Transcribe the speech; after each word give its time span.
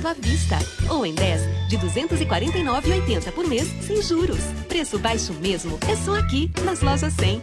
pagamento 0.00 0.08
à 0.08 0.12
vista. 0.14 0.58
Ou 0.88 1.06
em 1.06 1.14
10 1.14 1.68
de 1.68 1.78
249,80 1.78 3.32
por 3.32 3.46
mês, 3.46 3.68
sem 3.82 4.02
juros. 4.02 4.40
Preço 4.68 4.98
baixo 4.98 5.32
mesmo 5.34 5.78
é 5.88 5.96
só 5.96 6.18
aqui, 6.18 6.50
nas 6.64 6.80
lojas 6.80 7.12
100. 7.14 7.40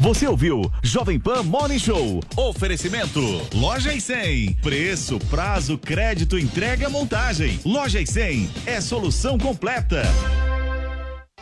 Você 0.00 0.26
ouviu 0.26 0.62
Jovem 0.82 1.20
Pan 1.20 1.44
Morning 1.44 1.78
Show. 1.78 2.20
Oferecimento 2.36 3.20
Loja 3.54 3.94
e 3.94 4.00
100. 4.00 4.54
Preço, 4.54 5.18
prazo, 5.30 5.78
crédito, 5.78 6.36
entrega, 6.36 6.88
montagem. 6.88 7.60
Loja 7.64 8.00
e 8.00 8.06
100 8.06 8.50
é 8.66 8.80
solução 8.80 9.38
completa. 9.38 10.02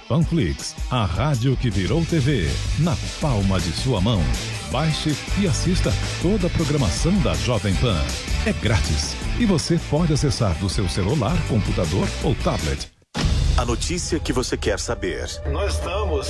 Panflix, 0.07 0.75
a 0.91 1.05
rádio 1.05 1.57
que 1.57 1.71
virou 1.71 2.05
TV, 2.05 2.51
na 2.81 2.97
palma 3.21 3.61
de 3.61 3.71
sua 3.73 4.01
mão. 4.01 4.21
Baixe 4.71 5.17
e 5.41 5.49
assista 5.49 5.93
toda 6.23 6.47
a 6.47 6.51
programação 6.51 7.13
da 7.23 7.35
Jovem 7.35 7.75
Pan. 7.75 8.01
É 8.47 8.53
grátis 8.53 9.17
e 9.39 9.45
você 9.45 9.79
pode 9.91 10.13
acessar 10.13 10.55
do 10.59 10.69
seu 10.69 10.89
celular, 10.89 11.37
computador 11.49 12.09
ou 12.23 12.37
tablet. 12.37 12.89
A 13.57 13.65
notícia 13.65 14.19
que 14.21 14.33
você 14.33 14.57
quer 14.57 14.79
saber. 14.79 15.29
Nós 15.51 15.75
estamos 15.75 16.29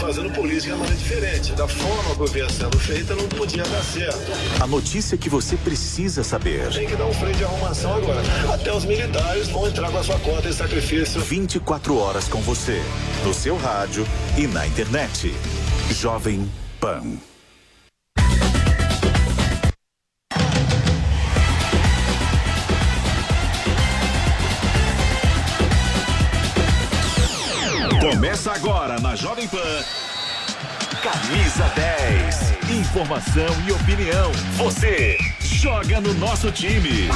fazendo 0.00 0.32
política 0.32 0.72
de 0.72 0.78
maneira 0.78 0.96
diferente. 0.96 1.52
Da 1.52 1.68
forma 1.68 2.26
que 2.26 2.32
vinha 2.32 2.48
sendo 2.48 2.78
feita, 2.78 3.14
não 3.14 3.28
podia 3.28 3.62
dar 3.62 3.82
certo. 3.84 4.18
A 4.60 4.66
notícia 4.66 5.16
que 5.18 5.28
você 5.28 5.56
precisa 5.58 6.24
saber. 6.24 6.72
Tem 6.72 6.88
que 6.88 6.96
dar 6.96 7.04
um 7.06 7.12
freio 7.12 7.36
de 7.36 7.44
arrumação 7.44 7.94
agora. 7.94 8.22
Até 8.52 8.72
os 8.72 8.84
militares 8.84 9.48
vão 9.48 9.68
entrar 9.68 9.92
com 9.92 9.98
a 9.98 10.02
sua 10.02 10.18
cota 10.20 10.48
de 10.48 10.54
sacrifício. 10.54 11.20
24 11.20 11.96
horas 11.96 12.26
com 12.26 12.40
você, 12.40 12.82
no 13.22 13.34
seu 13.34 13.56
rádio 13.58 14.04
e 14.36 14.46
na 14.46 14.66
internet. 14.66 15.32
Jovem 15.90 16.50
Pan. 16.80 17.31
Começa 28.02 28.50
agora 28.50 28.98
na 28.98 29.14
Jovem 29.14 29.46
Pan. 29.46 29.84
Camisa 31.00 31.68
10. 31.68 32.70
Informação 32.80 33.46
e 33.64 33.70
opinião. 33.70 34.32
Você 34.56 35.16
joga 35.40 36.00
no 36.00 36.12
nosso 36.14 36.50
time. 36.50 37.08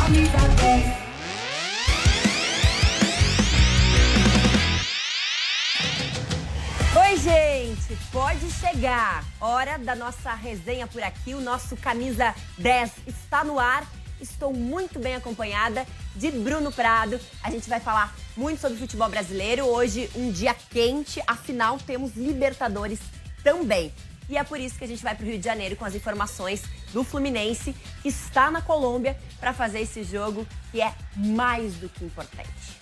Oi, 6.94 7.16
gente, 7.16 7.98
pode 8.12 8.48
chegar. 8.52 9.24
Hora 9.40 9.78
da 9.78 9.96
nossa 9.96 10.34
resenha 10.34 10.86
por 10.86 11.02
aqui. 11.02 11.34
O 11.34 11.40
nosso 11.40 11.76
camisa 11.76 12.32
10 12.58 12.92
está 13.08 13.42
no 13.42 13.58
ar. 13.58 13.84
Estou 14.20 14.52
muito 14.52 15.00
bem 15.00 15.16
acompanhada 15.16 15.84
de 16.16 16.30
Bruno 16.30 16.72
Prado. 16.72 17.20
A 17.42 17.50
gente 17.50 17.68
vai 17.68 17.78
falar 17.78 18.14
muito 18.36 18.60
sobre 18.60 18.76
futebol 18.76 19.08
brasileiro. 19.08 19.64
Hoje, 19.66 20.10
um 20.14 20.32
dia 20.32 20.54
quente, 20.70 21.22
afinal, 21.26 21.78
temos 21.78 22.16
Libertadores 22.16 22.98
também. 23.44 23.92
E 24.28 24.36
é 24.36 24.42
por 24.42 24.58
isso 24.58 24.76
que 24.76 24.84
a 24.84 24.88
gente 24.88 25.02
vai 25.02 25.14
para 25.14 25.24
o 25.24 25.28
Rio 25.28 25.38
de 25.38 25.44
Janeiro 25.44 25.76
com 25.76 25.84
as 25.84 25.94
informações 25.94 26.64
do 26.92 27.04
Fluminense, 27.04 27.74
que 28.02 28.08
está 28.08 28.50
na 28.50 28.60
Colômbia 28.60 29.16
para 29.38 29.52
fazer 29.52 29.80
esse 29.80 30.02
jogo 30.02 30.46
que 30.72 30.80
é 30.80 30.92
mais 31.14 31.74
do 31.74 31.88
que 31.88 32.04
importante. 32.04 32.76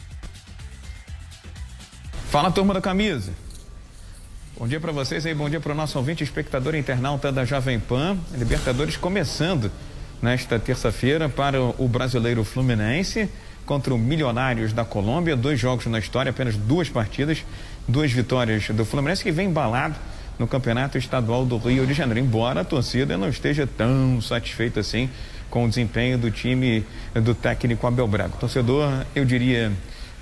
Fala, 2.31 2.51
turma 2.51 2.73
da 2.73 2.81
camisa. 2.81 3.33
Bom 4.57 4.67
dia 4.67 4.81
para 4.81 4.93
vocês 4.93 5.27
aí, 5.27 5.35
bom 5.35 5.51
dia 5.51 5.61
para 5.61 5.73
o 5.73 5.75
nosso 5.75 5.99
ouvinte, 5.99 6.23
espectador 6.23 6.75
internauta 6.75 7.31
da 7.31 7.45
Jovem 7.45 7.79
Pan. 7.79 8.17
Libertadores 8.33 8.97
começando 8.97 9.71
nesta 10.23 10.59
terça-feira 10.59 11.29
para 11.29 11.61
o 11.61 11.89
brasileiro 11.89 12.45
Fluminense 12.45 13.29
contra 13.67 13.95
o 13.95 13.99
Milionários 13.99 14.73
da 14.73 14.85
Colômbia. 14.85 15.37
Dois 15.37 15.59
jogos 15.59 15.87
na 15.87 15.99
história, 15.99 16.31
apenas 16.31 16.57
duas 16.57 16.89
partidas, 16.89 17.45
duas 17.87 18.13
vitórias 18.13 18.69
do 18.71 18.85
Fluminense 18.85 19.23
que 19.23 19.31
vem 19.31 19.49
embalado 19.49 19.97
no 20.39 20.47
Campeonato 20.47 20.99
Estadual 20.99 21.45
do 21.45 21.57
Rio 21.59 21.87
de 21.87 21.95
Janeiro, 21.95 22.21
embora 22.21 22.61
a 22.61 22.65
torcida 22.65 23.17
não 23.17 23.29
esteja 23.29 23.67
tão 23.67 24.21
satisfeita 24.21 24.81
assim 24.81 25.09
com 25.49 25.65
o 25.65 25.69
desempenho 25.69 26.19
do 26.19 26.31
time 26.31 26.85
do 27.15 27.35
técnico 27.35 27.87
Abel 27.87 28.09
Braga. 28.09 28.35
O 28.35 28.39
torcedor, 28.39 29.05
eu 29.15 29.25
diria, 29.25 29.71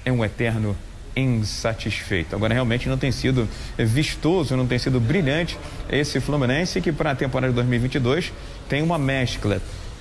é 0.04 0.12
um 0.12 0.22
eterno 0.24 0.76
insatisfeito. 1.16 2.34
Agora 2.34 2.52
realmente 2.52 2.88
não 2.88 2.98
tem 2.98 3.12
sido 3.12 3.48
vistoso, 3.78 4.56
não 4.56 4.66
tem 4.66 4.78
sido 4.78 5.00
brilhante 5.00 5.58
esse 5.90 6.20
Fluminense 6.20 6.80
que 6.80 6.92
para 6.92 7.12
a 7.12 7.14
temporada 7.14 7.50
de 7.50 7.56
2022 7.56 8.32
tem 8.68 8.82
uma 8.82 8.98
mescla 8.98 9.60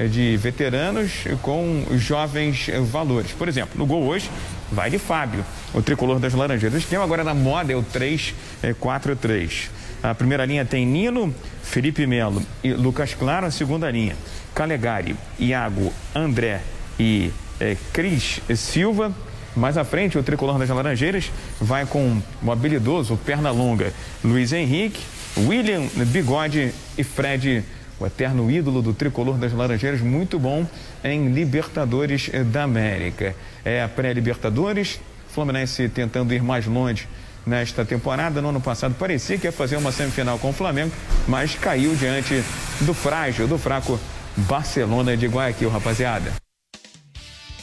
de 0.09 0.37
veteranos 0.37 1.25
com 1.41 1.85
jovens 1.91 2.69
valores. 2.89 3.31
Por 3.31 3.47
exemplo, 3.47 3.77
no 3.77 3.85
gol 3.85 4.03
hoje 4.03 4.29
vai 4.71 4.89
de 4.89 4.97
Fábio, 4.97 5.43
o 5.73 5.81
tricolor 5.81 6.19
das 6.19 6.33
Laranjeiras. 6.33 6.75
O 6.75 6.83
esquema 6.83 7.03
agora 7.03 7.23
na 7.23 7.33
moda 7.33 7.73
é 7.73 7.75
o 7.75 7.83
3-4-3. 7.83 9.69
A 10.01 10.15
primeira 10.15 10.45
linha 10.45 10.65
tem 10.65 10.85
Nino, 10.85 11.33
Felipe 11.61 12.07
Melo 12.07 12.41
e 12.63 12.73
Lucas 12.73 13.13
Claro. 13.13 13.45
A 13.45 13.51
segunda 13.51 13.89
linha, 13.91 14.15
Calegari, 14.55 15.15
Iago, 15.37 15.93
André 16.15 16.61
e 16.99 17.31
eh, 17.59 17.77
Cris 17.93 18.41
Silva. 18.55 19.13
Mais 19.55 19.77
à 19.77 19.83
frente, 19.83 20.17
o 20.17 20.23
tricolor 20.23 20.57
das 20.57 20.69
Laranjeiras 20.69 21.29
vai 21.59 21.85
com 21.85 22.21
o 22.41 22.51
habilidoso, 22.51 23.17
perna 23.17 23.51
longa, 23.51 23.93
Luiz 24.23 24.53
Henrique, 24.53 25.01
William 25.37 25.83
Bigode 26.07 26.73
e 26.97 27.03
Fred 27.03 27.63
o 28.01 28.05
eterno 28.07 28.49
ídolo 28.49 28.81
do 28.81 28.93
tricolor 28.93 29.37
das 29.37 29.53
Laranjeiras, 29.53 30.01
muito 30.01 30.39
bom 30.39 30.65
em 31.03 31.31
Libertadores 31.31 32.31
da 32.51 32.63
América. 32.63 33.35
É 33.63 33.83
a 33.83 33.87
pré-Libertadores, 33.87 34.99
Fluminense 35.29 35.87
tentando 35.87 36.33
ir 36.33 36.41
mais 36.41 36.65
longe 36.65 37.07
nesta 37.45 37.85
temporada. 37.85 38.41
No 38.41 38.49
ano 38.49 38.59
passado 38.59 38.95
parecia 38.97 39.37
que 39.37 39.45
ia 39.45 39.51
fazer 39.51 39.77
uma 39.77 39.91
semifinal 39.91 40.39
com 40.39 40.49
o 40.49 40.53
Flamengo, 40.53 40.91
mas 41.27 41.53
caiu 41.53 41.95
diante 41.95 42.43
do 42.81 42.93
frágil, 42.93 43.47
do 43.47 43.57
fraco 43.57 43.99
Barcelona 44.35 45.15
de 45.15 45.27
Guayaquil, 45.27 45.69
rapaziada. 45.69 46.33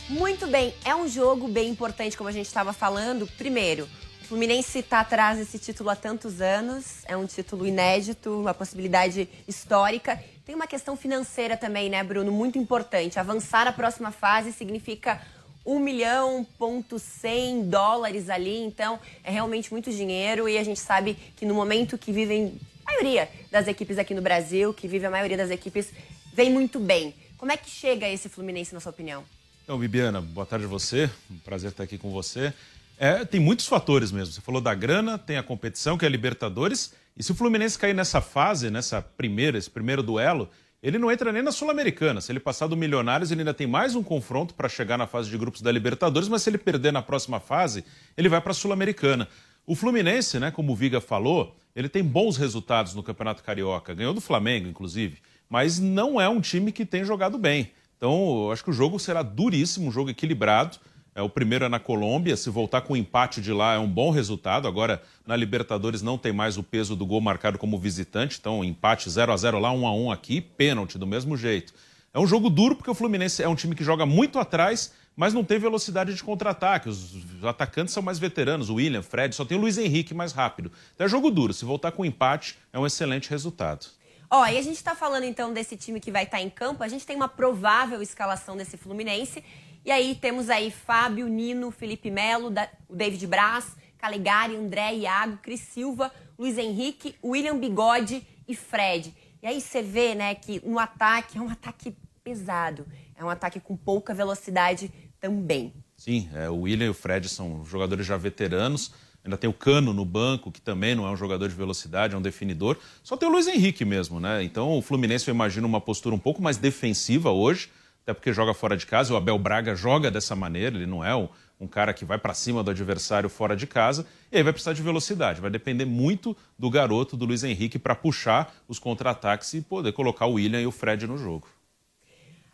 Muito 0.09 0.47
bem, 0.47 0.73
é 0.85 0.95
um 0.95 1.09
jogo 1.09 1.49
bem 1.49 1.69
importante, 1.69 2.17
como 2.17 2.31
a 2.31 2.33
gente 2.33 2.47
estava 2.47 2.73
falando. 2.73 3.27
Primeiro, 3.37 3.89
Fluminense 4.29 4.81
está 4.81 5.01
atrás 5.01 5.39
desse 5.39 5.59
título 5.59 5.89
há 5.89 5.97
tantos 5.97 6.43
anos, 6.43 6.97
é 7.07 7.17
um 7.17 7.25
título 7.25 7.67
inédito, 7.67 8.41
uma 8.41 8.53
possibilidade 8.53 9.27
histórica. 9.49 10.23
Tem 10.45 10.55
uma 10.55 10.67
questão 10.67 10.99
financeira 10.99 11.57
também, 11.57 11.89
né, 11.89 12.05
Bruno? 12.05 12.31
Muito 12.31 12.59
importante. 12.59 13.19
Avançar 13.19 13.67
a 13.67 13.73
próxima 13.73 14.11
fase 14.11 14.53
significa 14.53 15.23
1 15.65 15.79
milhão, 15.79 16.47
ponto 16.59 16.99
100 16.99 17.71
dólares 17.71 18.29
ali, 18.29 18.59
então 18.59 19.01
é 19.25 19.31
realmente 19.31 19.73
muito 19.73 19.91
dinheiro 19.91 20.47
e 20.47 20.59
a 20.59 20.63
gente 20.63 20.79
sabe 20.79 21.17
que 21.35 21.47
no 21.47 21.55
momento 21.55 21.97
que 21.97 22.13
vivem 22.13 22.61
a 22.85 22.93
maioria 22.93 23.31
das 23.51 23.67
equipes 23.67 23.97
aqui 23.97 24.13
no 24.13 24.21
Brasil, 24.21 24.75
que 24.75 24.87
vive 24.87 25.07
a 25.07 25.11
maioria 25.11 25.39
das 25.39 25.51
equipes, 25.51 25.91
vem 26.35 26.53
muito 26.53 26.79
bem. 26.79 27.15
Como 27.39 27.51
é 27.51 27.57
que 27.57 27.71
chega 27.71 28.07
esse 28.07 28.29
Fluminense, 28.29 28.75
na 28.75 28.81
sua 28.81 28.91
opinião? 28.91 29.25
Então, 29.65 29.79
Bibiana, 29.79 30.21
boa 30.21 30.47
tarde 30.47 30.67
a 30.67 30.69
você. 30.69 31.11
Um 31.31 31.39
prazer 31.39 31.71
estar 31.71 31.85
aqui 31.85 31.97
com 31.97 32.11
você. 32.11 32.53
É, 32.99 33.25
tem 33.25 33.41
muitos 33.41 33.67
fatores 33.67 34.11
mesmo. 34.11 34.35
Você 34.35 34.41
falou 34.41 34.61
da 34.61 34.75
grana, 34.75 35.17
tem 35.17 35.37
a 35.37 35.43
competição, 35.43 35.97
que 35.97 36.05
é 36.05 36.09
a 36.09 36.11
Libertadores. 36.11 36.93
E 37.17 37.23
se 37.23 37.31
o 37.31 37.35
Fluminense 37.35 37.79
cair 37.79 37.95
nessa 37.95 38.21
fase, 38.21 38.71
nessa 38.71 39.01
primeira, 39.01 39.57
esse 39.57 39.71
primeiro 39.71 40.03
duelo, 40.03 40.49
ele 40.83 40.99
não 40.99 41.11
entra 41.11 41.33
nem 41.33 41.43
na 41.43 41.53
Sul-Americana. 41.53 42.21
Se 42.21 42.33
ele 42.33 42.41
passar 42.41 42.67
do 42.67 42.77
Milionários, 42.77 43.31
ele 43.31 43.41
ainda 43.43 43.55
tem 43.55 43.67
mais 43.67 43.95
um 43.95 44.03
confronto 44.03 44.53
para 44.55 44.69
chegar 44.69 44.99
na 44.99 45.07
fase 45.07 45.31
de 45.31 45.39
grupos 45.39 45.61
da 45.61 45.71
Libertadores, 45.71 46.29
mas 46.29 46.43
se 46.43 46.51
ele 46.51 46.59
perder 46.59 46.93
na 46.93 47.03
próxima 47.03 47.39
fase, 47.39 47.85
ele 48.17 48.29
vai 48.29 48.41
para 48.41 48.51
a 48.51 48.55
Sul-Americana. 48.55 49.29
O 49.67 49.75
Fluminense, 49.75 50.39
né, 50.41 50.51
como 50.51 50.73
o 50.73 50.77
Viga 50.77 51.01
falou, 51.01 51.57
ele 51.77 51.89
tem 51.89 52.03
bons 52.03 52.37
resultados 52.37 52.95
no 52.95 53.03
Campeonato 53.03 53.45
Carioca, 53.45 53.95
ganhou 53.95 54.15
do 54.15 54.21
Flamengo, 54.21 54.69
inclusive, 54.69 55.19
mas 55.49 55.79
não 55.79 56.21
é 56.21 56.29
um 56.29 56.41
time 56.41 56.73
que 56.73 56.85
tem 56.87 57.05
jogado 57.05 57.39
bem. 57.39 57.71
Então, 57.97 58.51
acho 58.51 58.65
que 58.65 58.71
o 58.71 58.73
jogo 58.73 58.99
será 58.99 59.23
duríssimo, 59.23 59.89
um 59.89 59.93
jogo 59.93 60.11
equilibrado. 60.11 60.79
É, 61.19 61.23
o 61.23 61.29
primeiro 61.29 61.65
é 61.65 61.69
na 61.69 61.81
Colômbia. 61.81 62.37
Se 62.37 62.49
voltar 62.49 62.83
com 62.83 62.93
o 62.93 62.97
empate 62.97 63.41
de 63.41 63.53
lá 63.53 63.75
é 63.75 63.79
um 63.79 63.89
bom 63.89 64.13
resultado. 64.13 64.69
Agora, 64.69 65.03
na 65.27 65.35
Libertadores, 65.35 66.01
não 66.01 66.17
tem 66.17 66.33
mais 66.33 66.57
o 66.57 66.63
peso 66.63 66.95
do 66.95 67.05
gol 67.05 67.21
marcado 67.21 67.59
como 67.59 67.77
visitante. 67.77 68.39
Então, 68.39 68.63
empate 68.63 69.11
0 69.11 69.33
a 69.33 69.37
0 69.37 69.59
lá, 69.59 69.73
1 69.73 69.85
a 69.85 69.93
1 69.93 70.13
aqui, 70.13 70.41
pênalti 70.41 70.97
do 70.97 71.09
mesmo 71.09 71.37
jeito. 71.37 71.75
É 72.15 72.21
um 72.21 72.27
jogo 72.27 72.49
duro 72.49 72.77
porque 72.77 72.89
o 72.89 72.95
Fluminense 72.95 73.43
é 73.43 73.49
um 73.49 73.57
time 73.57 73.75
que 73.75 73.83
joga 73.83 74.07
muito 74.07 74.39
atrás, 74.39 74.93
mas 75.17 75.35
não 75.35 75.43
tem 75.43 75.59
velocidade 75.59 76.15
de 76.15 76.23
contra-ataque. 76.23 76.89
Os 76.89 77.17
atacantes 77.43 77.93
são 77.93 78.03
mais 78.03 78.21
veteranos, 78.21 78.71
o 78.71 78.77
William, 78.77 79.03
Fred, 79.03 79.35
só 79.35 79.45
tem 79.45 79.59
o 79.59 79.61
Luiz 79.61 79.77
Henrique 79.77 80.15
mais 80.15 80.31
rápido. 80.31 80.71
Então 80.95 81.05
é 81.05 81.11
jogo 81.11 81.33
duro. 81.33 81.53
Se 81.53 81.65
voltar 81.65 81.91
com 81.91 82.05
empate, 82.05 82.57
é 82.73 82.79
um 82.79 82.87
excelente 82.87 83.29
resultado. 83.29 83.87
Ó, 84.31 84.47
e 84.47 84.57
a 84.57 84.63
gente 84.63 84.77
está 84.77 84.95
falando 84.95 85.25
então 85.25 85.53
desse 85.53 85.77
time 85.77 85.99
que 85.99 86.13
vai 86.13 86.23
estar 86.23 86.37
tá 86.37 86.43
em 86.43 86.51
campo. 86.51 86.85
A 86.85 86.89
gente 86.89 87.05
tem 87.05 87.17
uma 87.17 87.29
provável 87.29 88.01
escalação 88.01 88.57
desse 88.57 88.77
Fluminense. 88.77 89.43
E 89.89 89.91
aí 89.91 90.15
temos 90.15 90.51
aí 90.51 90.71
Fábio, 90.71 91.27
Nino, 91.29 91.71
Felipe 91.71 92.11
Melo, 92.11 92.53
o 92.91 92.95
David 92.95 93.27
Braz, 93.27 93.75
Calegari, 93.97 94.55
André, 94.55 94.97
Iago, 94.97 95.39
Cris 95.39 95.61
Silva, 95.61 96.13
Luiz 96.39 96.59
Henrique, 96.59 97.15
William 97.25 97.59
Bigode 97.59 98.23
e 98.47 98.55
Fred. 98.55 99.15
E 99.43 99.47
aí 99.47 99.59
você 99.59 99.81
vê, 99.81 100.15
né, 100.15 100.35
que 100.35 100.61
no 100.63 100.79
ataque 100.79 101.39
é 101.39 101.41
um 101.41 101.49
ataque 101.49 101.97
pesado, 102.23 102.87
é 103.17 103.25
um 103.25 103.31
ataque 103.31 103.61
com 103.61 103.75
pouca 103.79 104.13
velocidade 104.13 104.93
também. 105.19 105.73
Sim, 105.97 106.29
é, 106.35 106.51
o 106.51 106.57
William 106.57 106.89
e 106.89 106.91
o 106.91 106.95
Fred 106.95 107.27
são 107.27 107.65
jogadores 107.65 108.05
já 108.05 108.19
veteranos. 108.19 108.93
Ainda 109.25 109.39
tem 109.39 109.49
o 109.49 109.55
Cano 109.55 109.95
no 109.95 110.05
banco, 110.05 110.53
que 110.53 110.61
também 110.61 110.95
não 110.95 111.07
é 111.07 111.11
um 111.11 111.17
jogador 111.17 111.49
de 111.49 111.55
velocidade, 111.55 112.15
é 112.15 112.19
um 112.19 112.21
definidor. 112.21 112.77
Só 113.03 113.17
tem 113.17 113.27
o 113.27 113.33
Luiz 113.33 113.47
Henrique 113.47 113.87
mesmo, 113.87 114.21
né? 114.21 114.43
Então 114.43 114.77
o 114.77 114.83
Fluminense, 114.83 115.27
eu 115.29 115.35
imagino, 115.35 115.67
uma 115.67 115.81
postura 115.81 116.15
um 116.15 116.19
pouco 116.19 116.43
mais 116.43 116.59
defensiva 116.59 117.31
hoje, 117.31 117.71
até 118.09 118.15
porque 118.15 118.33
joga 118.33 118.55
fora 118.55 118.75
de 118.75 118.87
casa. 118.87 119.13
O 119.13 119.17
Abel 119.19 119.39
Braga 119.39 119.75
joga 119.75 120.11
dessa 120.11 120.35
maneira, 120.35 120.75
ele 120.75 120.87
não 120.87 121.05
é 121.05 121.15
um, 121.15 121.29
um 121.61 121.67
cara 121.67 121.93
que 121.93 122.07
vai 122.07 122.17
para 122.17 122.33
cima 122.33 122.65
do 122.65 122.71
adversário 122.71 123.29
fora 123.29 123.55
de 123.55 123.67
casa. 123.67 124.07
E 124.33 124.39
aí 124.39 124.43
vai 124.43 124.51
precisar 124.51 124.73
de 124.73 124.81
velocidade. 124.81 125.43
Vai 125.43 125.51
depender 125.51 125.85
muito 125.85 126.35
do 126.59 126.71
garoto, 126.71 127.19
do 127.19 127.27
Luiz 127.27 127.45
Henrique, 127.45 127.79
para 127.79 127.95
puxar 127.95 128.55
os 128.67 128.79
contra-ataques 128.79 129.53
e 129.53 129.61
poder 129.61 129.93
colocar 129.93 130.25
o 130.25 130.35
William 130.35 130.59
e 130.59 130.67
o 130.67 130.73
Fred 130.73 131.07
no 131.07 131.19
jogo. 131.19 131.49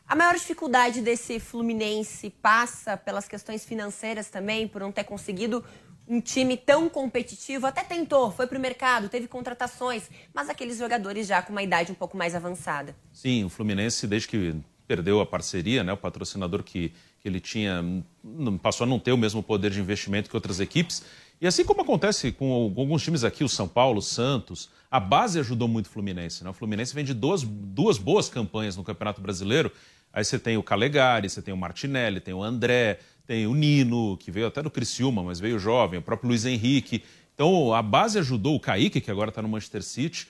A 0.09 0.17
maior 0.17 0.35
dificuldade 0.35 1.01
desse 1.01 1.39
Fluminense 1.39 2.31
passa 2.31 2.97
pelas 2.97 3.29
questões 3.29 3.65
financeiras 3.65 4.29
também, 4.29 4.67
por 4.67 4.81
não 4.81 4.91
ter 4.91 5.05
conseguido 5.05 5.65
um 6.07 6.21
time 6.21 6.57
tão 6.57 6.89
competitivo. 6.89 7.65
Até 7.65 7.85
tentou, 7.85 8.33
foi 8.33 8.49
para 8.49 8.59
o 8.59 8.61
mercado, 8.61 9.09
teve 9.09 9.29
contratações, 9.29 10.11
mas 10.35 10.51
aqueles 10.51 10.79
jogadores 10.79 11.29
já 11.29 11.41
com 11.41 11.53
uma 11.53 11.63
idade 11.63 11.93
um 11.93 11.95
pouco 11.95 12.17
mais 12.17 12.35
avançada. 12.35 12.95
Sim, 13.13 13.45
o 13.45 13.49
Fluminense, 13.49 14.05
desde 14.09 14.27
que 14.27 14.37
perdeu 14.87 15.21
a 15.21 15.27
parceria, 15.27 15.83
né, 15.83 15.93
o 15.93 15.97
patrocinador 15.97 16.63
que, 16.63 16.93
que 17.21 17.29
ele 17.29 17.41
tinha, 17.41 17.83
passou 18.63 18.85
a 18.85 18.89
não 18.89 18.99
ter 18.99 19.13
o 19.13 19.19
mesmo 19.19 19.43
poder 19.43 19.71
de 19.71 19.81
investimento 19.81 20.29
que 20.29 20.37
outras 20.37 20.61
equipes. 20.61 21.05
E 21.41 21.47
assim 21.47 21.65
como 21.65 21.83
acontece 21.83 22.33
com 22.33 22.53
alguns 22.53 23.03
times 23.03 23.25
aqui, 23.25 23.43
o 23.43 23.49
São 23.49 23.67
Paulo, 23.67 23.99
o 23.99 24.03
Santos, 24.03 24.71
a 24.91 25.01
base 25.01 25.39
ajudou 25.41 25.67
muito 25.67 25.87
o 25.87 25.89
Fluminense. 25.89 26.45
Né? 26.45 26.51
O 26.51 26.53
Fluminense 26.53 26.95
vem 26.95 27.05
de 27.05 27.13
duas, 27.13 27.43
duas 27.43 27.99
boas 27.99 28.29
campanhas 28.29 28.77
no 28.77 28.85
Campeonato 28.85 29.21
Brasileiro 29.21 29.73
Aí 30.15 30.25
você 30.25 30.39
tem 30.39 30.57
o 30.57 30.63
Calegari, 30.63 31.29
você 31.29 31.43
tem 31.43 31.53
o 31.53 31.57
Martinelli, 31.57 32.21
tem 32.21 32.33
o 32.33 32.41
André, 32.41 33.01
tem 33.27 33.49
o 33.49 33.55
Nino, 33.55 34.17
que 34.17 34.31
veio 34.31 34.47
até 34.47 34.63
do 34.63 34.71
Criciúma, 34.71 35.25
mas 35.25 35.41
veio 35.41 35.59
jovem, 35.59 35.99
o 35.99 36.03
próprio 36.03 36.29
Luiz 36.29 36.47
Henrique. 36.47 37.03
Então 37.35 37.75
a 37.75 37.83
base 37.83 38.17
ajudou 38.21 38.55
o 38.55 38.61
Kaique, 38.61 39.01
que 39.01 39.11
agora 39.11 39.31
está 39.31 39.43
no 39.43 39.49
Manchester 39.49 39.83
City. 39.83 40.29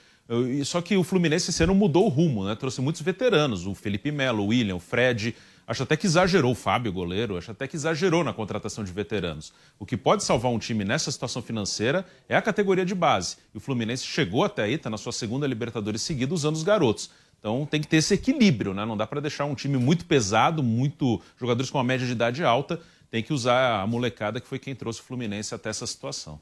Só 0.65 0.81
que 0.81 0.97
o 0.97 1.05
Fluminense 1.05 1.51
esse 1.51 1.63
ano 1.63 1.75
mudou 1.75 2.07
o 2.07 2.09
rumo, 2.09 2.45
né? 2.47 2.55
Trouxe 2.55 2.81
muitos 2.81 3.03
veteranos, 3.03 3.67
o 3.67 3.75
Felipe 3.75 4.11
Melo, 4.11 4.45
o 4.45 4.47
William, 4.47 4.77
o 4.77 4.81
Fred. 4.81 5.35
Acho 5.67 5.83
até 5.83 5.97
que 5.97 6.07
exagerou 6.07 6.53
o 6.53 6.55
Fábio, 6.55 6.93
goleiro, 6.93 7.39
acho 7.39 7.51
até 7.51 7.67
que 7.67 7.75
exagerou 7.75 8.23
na 8.23 8.35
contratação 8.35 8.85
de 8.85 8.93
veteranos. 8.93 9.53
O 9.79 9.87
que 9.87 9.97
pode 9.97 10.23
salvar 10.23 10.53
um 10.53 10.59
time 10.59 10.85
nessa 10.85 11.11
situação 11.11 11.41
financeira 11.41 12.07
é 12.29 12.37
a 12.37 12.43
categoria 12.43 12.85
de 12.85 12.95
base. 12.95 13.37
E 13.55 13.57
o 13.57 13.61
Fluminense 13.61 14.05
chegou 14.05 14.45
até 14.45 14.65
aí, 14.65 14.75
está 14.75 14.91
na 14.91 14.99
sua 14.99 15.13
segunda 15.13 15.47
Libertadores 15.47 16.03
seguida, 16.03 16.35
usando 16.35 16.57
os 16.57 16.63
garotos. 16.63 17.11
Então 17.39 17.67
tem 17.67 17.81
que 17.81 17.87
ter 17.87 17.99
esse 17.99 18.15
equilíbrio, 18.15 18.73
né? 18.73 18.85
Não 18.85 18.97
dá 18.97 19.07
para 19.07 19.21
deixar 19.21 19.45
um 19.45 19.55
time 19.55 19.77
muito 19.77 20.07
pesado, 20.07 20.63
muito 20.63 21.21
jogadores 21.39 21.71
com 21.71 21.79
uma 21.79 21.85
média 21.85 22.07
de 22.07 22.13
idade 22.13 22.45
alta. 22.45 22.81
Tem 23.11 23.23
que 23.23 23.33
usar 23.33 23.81
a 23.81 23.87
molecada 23.87 24.41
que 24.41 24.47
foi 24.49 24.59
quem 24.59 24.75
trouxe 24.75 25.01
o 25.01 25.03
Fluminense 25.03 25.55
até 25.55 25.71
essa 25.71 25.87
situação. 25.87 26.41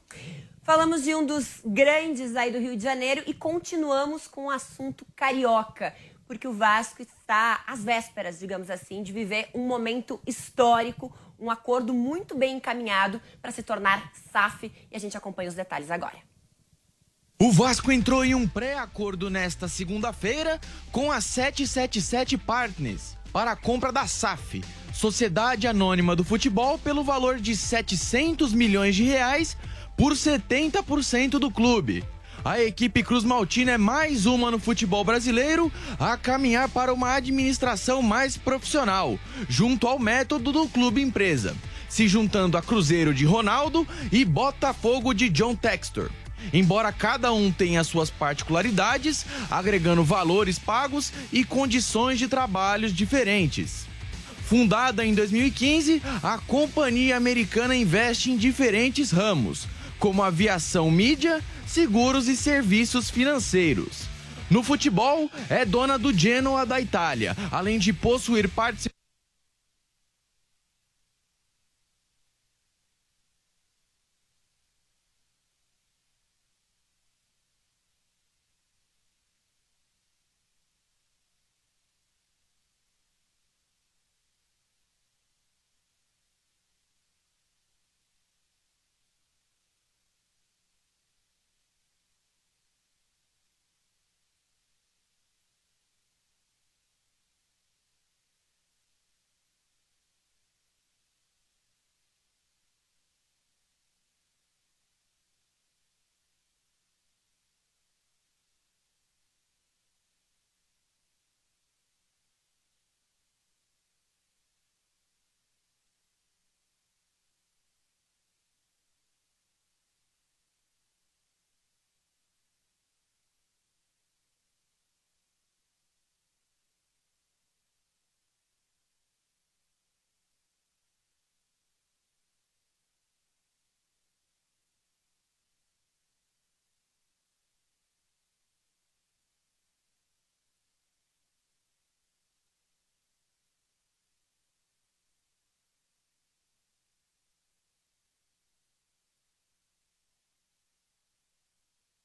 Falamos 0.63 1.03
de 1.03 1.13
um 1.13 1.25
dos 1.25 1.59
grandes 1.65 2.37
aí 2.37 2.49
do 2.49 2.57
Rio 2.57 2.77
de 2.77 2.83
Janeiro 2.83 3.21
e 3.27 3.33
continuamos 3.33 4.29
com 4.29 4.45
o 4.45 4.49
assunto 4.49 5.05
carioca, 5.13 5.93
porque 6.25 6.47
o 6.47 6.53
Vasco 6.53 7.01
está 7.01 7.61
às 7.67 7.83
vésperas, 7.83 8.39
digamos 8.39 8.69
assim, 8.69 9.03
de 9.03 9.11
viver 9.11 9.49
um 9.53 9.67
momento 9.67 10.21
histórico, 10.25 11.13
um 11.37 11.51
acordo 11.51 11.93
muito 11.93 12.33
bem 12.33 12.55
encaminhado 12.55 13.21
para 13.41 13.51
se 13.51 13.61
tornar 13.61 14.09
SAF 14.31 14.71
e 14.89 14.95
a 14.95 14.99
gente 14.99 15.17
acompanha 15.17 15.49
os 15.49 15.55
detalhes 15.55 15.91
agora. 15.91 16.15
O 17.41 17.51
Vasco 17.51 17.91
entrou 17.91 18.23
em 18.23 18.33
um 18.33 18.47
pré-acordo 18.47 19.29
nesta 19.29 19.67
segunda-feira 19.67 20.61
com 20.93 21.11
a 21.11 21.19
777 21.19 22.37
Partners 22.37 23.17
para 23.33 23.51
a 23.51 23.55
compra 23.57 23.91
da 23.91 24.07
SAF, 24.07 24.63
Sociedade 24.93 25.67
Anônima 25.67 26.15
do 26.15 26.23
Futebol, 26.23 26.79
pelo 26.79 27.03
valor 27.03 27.37
de 27.37 27.53
700 27.53 28.53
milhões 28.53 28.95
de 28.95 29.03
reais 29.03 29.57
por 29.97 30.13
70% 30.13 31.39
do 31.39 31.51
clube. 31.51 32.03
A 32.43 32.61
equipe 32.61 33.03
Cruz 33.03 33.23
Maltina 33.23 33.71
é 33.71 33.77
mais 33.77 34.25
uma 34.25 34.51
no 34.51 34.59
futebol 34.59 35.03
brasileiro 35.03 35.71
a 35.97 36.17
caminhar 36.17 36.67
para 36.67 36.93
uma 36.93 37.13
administração 37.13 38.01
mais 38.01 38.35
profissional, 38.35 39.17
junto 39.47 39.87
ao 39.87 39.97
método 39.97 40.51
do 40.51 40.67
clube 40.67 41.01
empresa, 41.01 41.55
se 41.87 42.07
juntando 42.07 42.57
a 42.57 42.61
Cruzeiro 42.61 43.13
de 43.13 43.23
Ronaldo 43.23 43.87
e 44.11 44.25
Botafogo 44.25 45.13
de 45.13 45.29
John 45.29 45.55
Textor 45.55 46.09
embora 46.51 46.91
cada 46.91 47.31
um 47.31 47.51
tenha 47.51 47.83
suas 47.83 48.09
particularidades, 48.09 49.25
agregando 49.49 50.03
valores 50.03 50.59
pagos 50.59 51.13
e 51.31 51.43
condições 51.43 52.19
de 52.19 52.27
trabalhos 52.27 52.93
diferentes. 52.93 53.85
Fundada 54.43 55.05
em 55.05 55.13
2015, 55.13 56.01
a 56.21 56.37
companhia 56.37 57.15
americana 57.15 57.75
investe 57.75 58.31
em 58.31 58.37
diferentes 58.37 59.11
ramos, 59.11 59.67
como 60.03 60.21
aviação 60.21 60.91
mídia, 60.91 61.41
seguros 61.65 62.27
e 62.27 62.35
serviços 62.35 63.09
financeiros. 63.09 64.01
No 64.49 64.61
futebol, 64.61 65.31
é 65.49 65.63
dona 65.63 65.97
do 65.97 66.11
Genoa 66.11 66.65
da 66.65 66.81
Itália, 66.81 67.33
além 67.49 67.79
de 67.79 67.93
possuir 67.93 68.49
participação 68.49 69.02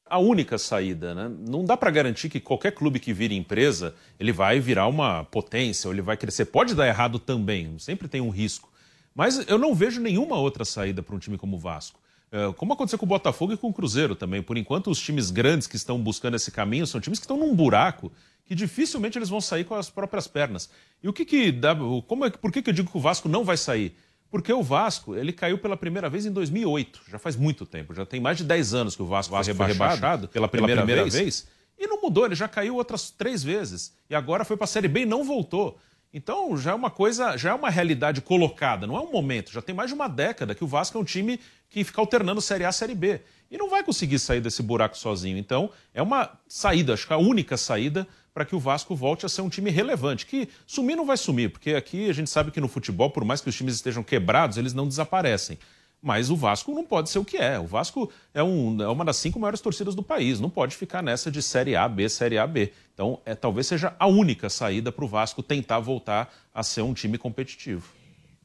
a 0.09 0.19
única 0.19 0.59
saída, 0.59 1.15
né? 1.15 1.31
Não 1.49 1.65
dá 1.65 1.77
para 1.77 1.91
garantir 1.91 2.29
que 2.29 2.41
qualquer 2.41 2.73
clube 2.73 2.99
que 2.99 3.12
vire 3.12 3.35
empresa, 3.35 3.95
ele 4.19 4.33
vai 4.33 4.61
virar 4.61 4.87
uma 4.87 5.25
potência, 5.25 5.88
ou 5.88 5.95
ele 5.95 6.03
vai 6.03 6.17
crescer. 6.17 6.47
Pode 6.47 6.75
dar 6.75 6.87
errado 6.87 7.19
também, 7.19 7.79
sempre 7.79 8.09
tem 8.09 8.21
um 8.21 8.31
risco. 8.31 8.71
Mas 9.15 9.49
eu 9.49 9.59
não 9.59 9.75
vejo 9.75 10.00
nenhuma 10.00 10.37
outra 10.37 10.65
saída 10.65 11.03
para 11.03 11.15
um 11.15 11.19
time 11.19 11.37
como 11.37 11.57
o 11.57 11.59
Vasco. 11.59 11.99
É, 12.31 12.53
como 12.53 12.73
aconteceu 12.73 12.99
com 12.99 13.07
o 13.07 13.09
Botafogo 13.09 13.53
e 13.53 13.57
com 13.57 13.69
o 13.69 13.73
Cruzeiro 13.73 14.15
também. 14.15 14.43
Por 14.43 14.57
enquanto, 14.57 14.91
os 14.91 15.00
times 15.00 15.31
grandes 15.31 15.67
que 15.67 15.77
estão 15.77 15.99
buscando 15.99 16.37
esse 16.37 16.50
caminho 16.50 16.87
são 16.87 17.00
times 17.00 17.19
que 17.19 17.25
estão 17.25 17.37
num 17.37 17.55
buraco 17.55 18.12
que 18.45 18.55
dificilmente 18.55 19.19
eles 19.19 19.29
vão 19.29 19.41
sair 19.41 19.65
com 19.65 19.75
as 19.75 19.91
próprias 19.91 20.27
pernas. 20.27 20.71
E 21.03 21.09
o 21.09 21.12
que 21.12 21.25
que 21.25 21.53
dá. 21.53 21.77
Como 22.07 22.25
é, 22.25 22.31
por 22.31 22.50
que, 22.50 22.62
que 22.62 22.71
eu 22.71 22.75
digo 22.75 22.91
que 22.91 22.97
o 22.97 23.00
Vasco 23.00 23.29
não 23.29 23.45
vai 23.45 23.57
sair? 23.57 23.95
Porque 24.31 24.53
o 24.53 24.63
Vasco, 24.63 25.17
ele 25.17 25.33
caiu 25.33 25.59
pela 25.59 25.77
primeira 25.77 26.09
vez 26.11 26.27
em 26.27 26.33
2008, 26.33 27.01
já 27.09 27.19
faz 27.19 27.35
muito 27.35 27.65
tempo, 27.65 27.95
já 27.95 28.05
tem 28.05 28.21
mais 28.21 28.37
de 28.37 28.45
10 28.45 28.75
anos 28.75 28.97
que 28.97 29.03
o 29.03 29.07
Vasco, 29.07 29.33
Vasco 29.33 29.55
foi 29.55 29.67
rebaixado, 29.67 29.95
rebaixado 29.95 30.29
pela, 30.29 30.49
primeira, 30.49 30.83
pela 30.83 30.87
primeira 30.87 31.11
vez, 31.11 31.15
vez, 31.15 31.49
e 31.79 31.87
não 31.87 32.03
mudou, 32.03 32.27
ele 32.27 32.35
já 32.35 32.47
caiu 32.47 32.77
outras 32.77 33.11
três 33.11 33.43
vezes, 33.43 33.95
e 34.11 34.15
agora 34.15 34.45
foi 34.45 34.57
para 34.57 34.65
a 34.65 34.69
Série 34.69 34.89
B 34.89 35.01
e 35.01 35.07
não 35.07 35.25
voltou. 35.25 35.79
Então 36.13 36.57
já 36.57 36.71
é 36.73 36.75
uma 36.75 36.91
coisa, 36.91 37.37
já 37.37 37.51
é 37.51 37.55
uma 37.55 37.69
realidade 37.69 38.21
colocada, 38.21 38.87
não 38.87 38.97
é 38.97 39.01
um 39.01 39.11
momento, 39.11 39.53
já 39.53 39.63
tem 39.63 39.75
mais 39.75 39.91
de 39.91 39.95
uma 39.95 40.09
década 40.09 40.55
que 40.55 40.65
o 40.65 40.67
Vasco 40.67 40.97
é 40.97 41.01
um 41.01 41.05
time 41.05 41.41
que 41.69 41.85
fica 41.85 42.01
alternando 42.01 42.41
Série 42.41 42.65
A 42.65 42.71
e 42.71 42.73
Série 42.73 42.95
B, 42.95 43.21
e 43.51 43.57
não 43.57 43.69
vai 43.69 43.83
conseguir 43.83 44.19
sair 44.19 44.41
desse 44.41 44.63
buraco 44.63 44.97
sozinho. 44.97 45.39
Então 45.39 45.71
é 45.95 46.03
uma 46.03 46.39
saída, 46.47 46.95
acho 46.95 47.07
que 47.07 47.13
a 47.13 47.19
única 47.19 47.57
saída 47.57 48.07
para 48.38 48.45
que 48.45 48.54
o 48.54 48.61
Vasco 48.61 48.95
volte 48.95 49.26
a 49.26 49.28
ser 49.28 49.42
um 49.42 49.49
time 49.49 49.68
relevante. 49.68 50.25
Que 50.25 50.49
sumir 50.64 50.95
não 50.95 51.04
vai 51.04 51.16
sumir, 51.16 51.50
porque 51.50 51.71
aqui 51.73 52.09
a 52.09 52.12
gente 52.12 52.30
sabe 52.30 52.52
que 52.52 52.61
no 52.61 52.68
futebol, 52.68 53.11
por 53.11 53.25
mais 53.25 53.40
que 53.40 53.49
os 53.49 53.57
times 53.57 53.75
estejam 53.75 54.00
quebrados, 54.00 54.57
eles 54.57 54.73
não 54.73 54.87
desaparecem. 54.87 55.59
Mas 56.00 56.30
o 56.30 56.37
Vasco 56.37 56.73
não 56.73 56.85
pode 56.85 57.11
ser 57.11 57.18
o 57.18 57.25
que 57.25 57.37
é. 57.37 57.59
O 57.59 57.66
Vasco 57.66 58.09
é, 58.33 58.40
um, 58.40 58.80
é 58.80 58.87
uma 58.87 59.04
das 59.04 59.16
cinco 59.16 59.40
maiores 59.40 59.61
torcidas 59.61 59.97
do 59.97 60.04
país. 60.04 60.38
Não 60.38 60.49
pode 60.49 60.76
ficar 60.76 61.02
nessa 61.02 61.33
de 61.33 61.42
Série 61.42 61.75
A, 61.75 61.88
B, 61.88 62.09
Série 62.09 62.38
A, 62.38 62.47
B. 62.47 62.73
Então, 62.95 63.18
é, 63.26 63.35
talvez 63.35 63.66
seja 63.66 63.92
a 63.99 64.07
única 64.07 64.49
saída 64.49 64.92
para 64.92 65.04
o 65.04 65.09
Vasco 65.09 65.42
tentar 65.42 65.80
voltar 65.80 66.33
a 66.54 66.62
ser 66.62 66.83
um 66.83 66.95
time 66.95 67.18
competitivo. 67.18 67.98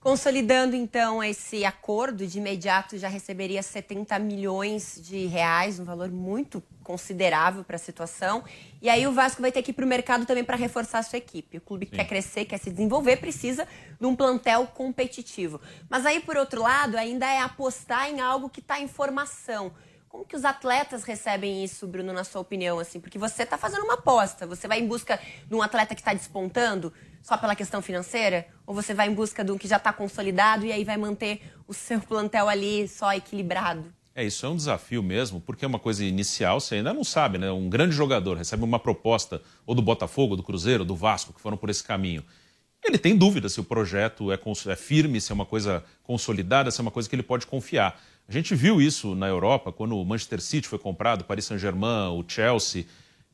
Consolidando 0.03 0.75
então 0.75 1.23
esse 1.23 1.63
acordo, 1.63 2.27
de 2.27 2.37
imediato 2.37 2.97
já 2.97 3.07
receberia 3.07 3.63
70 3.63 4.19
milhões 4.19 4.99
de 5.01 5.27
reais, 5.27 5.79
um 5.79 5.85
valor 5.85 6.11
muito 6.11 6.61
considerável 6.83 7.63
para 7.63 7.77
a 7.77 7.79
situação. 7.79 8.43
E 8.81 8.89
aí 8.89 9.07
o 9.07 9.13
Vasco 9.13 9.41
vai 9.41 9.49
ter 9.49 9.63
que 9.63 9.71
ir 9.71 9.73
para 9.73 9.85
o 9.85 9.87
mercado 9.87 10.25
também 10.25 10.43
para 10.43 10.57
reforçar 10.57 10.99
a 10.99 11.03
sua 11.03 11.15
equipe. 11.15 11.57
O 11.57 11.61
clube 11.61 11.85
que 11.85 11.95
quer 11.95 12.03
crescer, 12.03 12.43
quer 12.43 12.57
se 12.57 12.69
desenvolver, 12.69 13.15
precisa 13.15 13.65
de 13.97 14.05
um 14.05 14.13
plantel 14.13 14.67
competitivo. 14.67 15.61
Mas 15.89 16.05
aí, 16.05 16.19
por 16.19 16.35
outro 16.35 16.61
lado, 16.61 16.97
ainda 16.97 17.25
é 17.25 17.39
apostar 17.39 18.09
em 18.09 18.19
algo 18.19 18.49
que 18.49 18.59
está 18.59 18.81
em 18.81 18.89
formação. 18.89 19.71
Como 20.13 20.25
que 20.25 20.35
os 20.35 20.45
atletas 20.45 21.03
recebem 21.03 21.63
isso, 21.63 21.87
Bruno, 21.87 22.13
na 22.13 22.23
sua 22.23 22.39
opinião? 22.39 22.77
assim? 22.77 22.99
Porque 22.99 23.17
você 23.17 23.41
está 23.41 23.57
fazendo 23.57 23.81
uma 23.81 23.95
aposta. 23.95 24.45
Você 24.45 24.67
vai 24.67 24.79
em 24.79 24.87
busca 24.87 25.19
de 25.47 25.55
um 25.55 25.59
atleta 25.59 25.95
que 25.95 26.01
está 26.01 26.13
despontando 26.13 26.93
só 27.19 27.35
pela 27.35 27.55
questão 27.55 27.81
financeira? 27.81 28.45
Ou 28.67 28.75
você 28.75 28.93
vai 28.93 29.07
em 29.07 29.13
busca 29.15 29.43
de 29.43 29.51
um 29.51 29.57
que 29.57 29.67
já 29.67 29.77
está 29.77 29.91
consolidado 29.91 30.67
e 30.67 30.71
aí 30.71 30.83
vai 30.83 30.97
manter 30.97 31.41
o 31.67 31.73
seu 31.73 31.99
plantel 31.99 32.47
ali 32.47 32.87
só 32.87 33.11
equilibrado? 33.11 33.91
É, 34.13 34.23
isso 34.23 34.45
é 34.45 34.49
um 34.49 34.55
desafio 34.55 35.01
mesmo, 35.01 35.41
porque 35.41 35.65
é 35.65 35.67
uma 35.67 35.79
coisa 35.79 36.05
inicial, 36.05 36.59
você 36.59 36.75
ainda 36.75 36.93
não 36.93 37.03
sabe, 37.03 37.39
né? 37.39 37.51
Um 37.51 37.67
grande 37.67 37.95
jogador 37.95 38.37
recebe 38.37 38.63
uma 38.63 38.77
proposta 38.77 39.41
ou 39.65 39.73
do 39.73 39.81
Botafogo, 39.81 40.35
do 40.35 40.43
Cruzeiro, 40.43 40.85
do 40.85 40.95
Vasco, 40.95 41.33
que 41.33 41.41
foram 41.41 41.57
por 41.57 41.71
esse 41.71 41.83
caminho. 41.83 42.23
Ele 42.85 42.97
tem 42.97 43.17
dúvida 43.17 43.47
se 43.49 43.59
o 43.59 43.63
projeto 43.63 44.31
é, 44.31 44.37
é 44.67 44.75
firme, 44.75 45.19
se 45.19 45.31
é 45.31 45.35
uma 45.35 45.45
coisa 45.45 45.83
consolidada, 46.03 46.69
se 46.69 46.79
é 46.79 46.83
uma 46.83 46.91
coisa 46.91 47.09
que 47.09 47.15
ele 47.15 47.23
pode 47.23 47.47
confiar. 47.47 47.99
A 48.27 48.31
gente 48.31 48.55
viu 48.55 48.81
isso 48.81 49.15
na 49.15 49.27
Europa, 49.27 49.71
quando 49.71 49.97
o 49.97 50.05
Manchester 50.05 50.41
City 50.41 50.67
foi 50.67 50.79
comprado, 50.79 51.21
o 51.21 51.25
Paris 51.25 51.45
Saint-Germain, 51.45 52.17
o 52.17 52.23
Chelsea. 52.27 52.85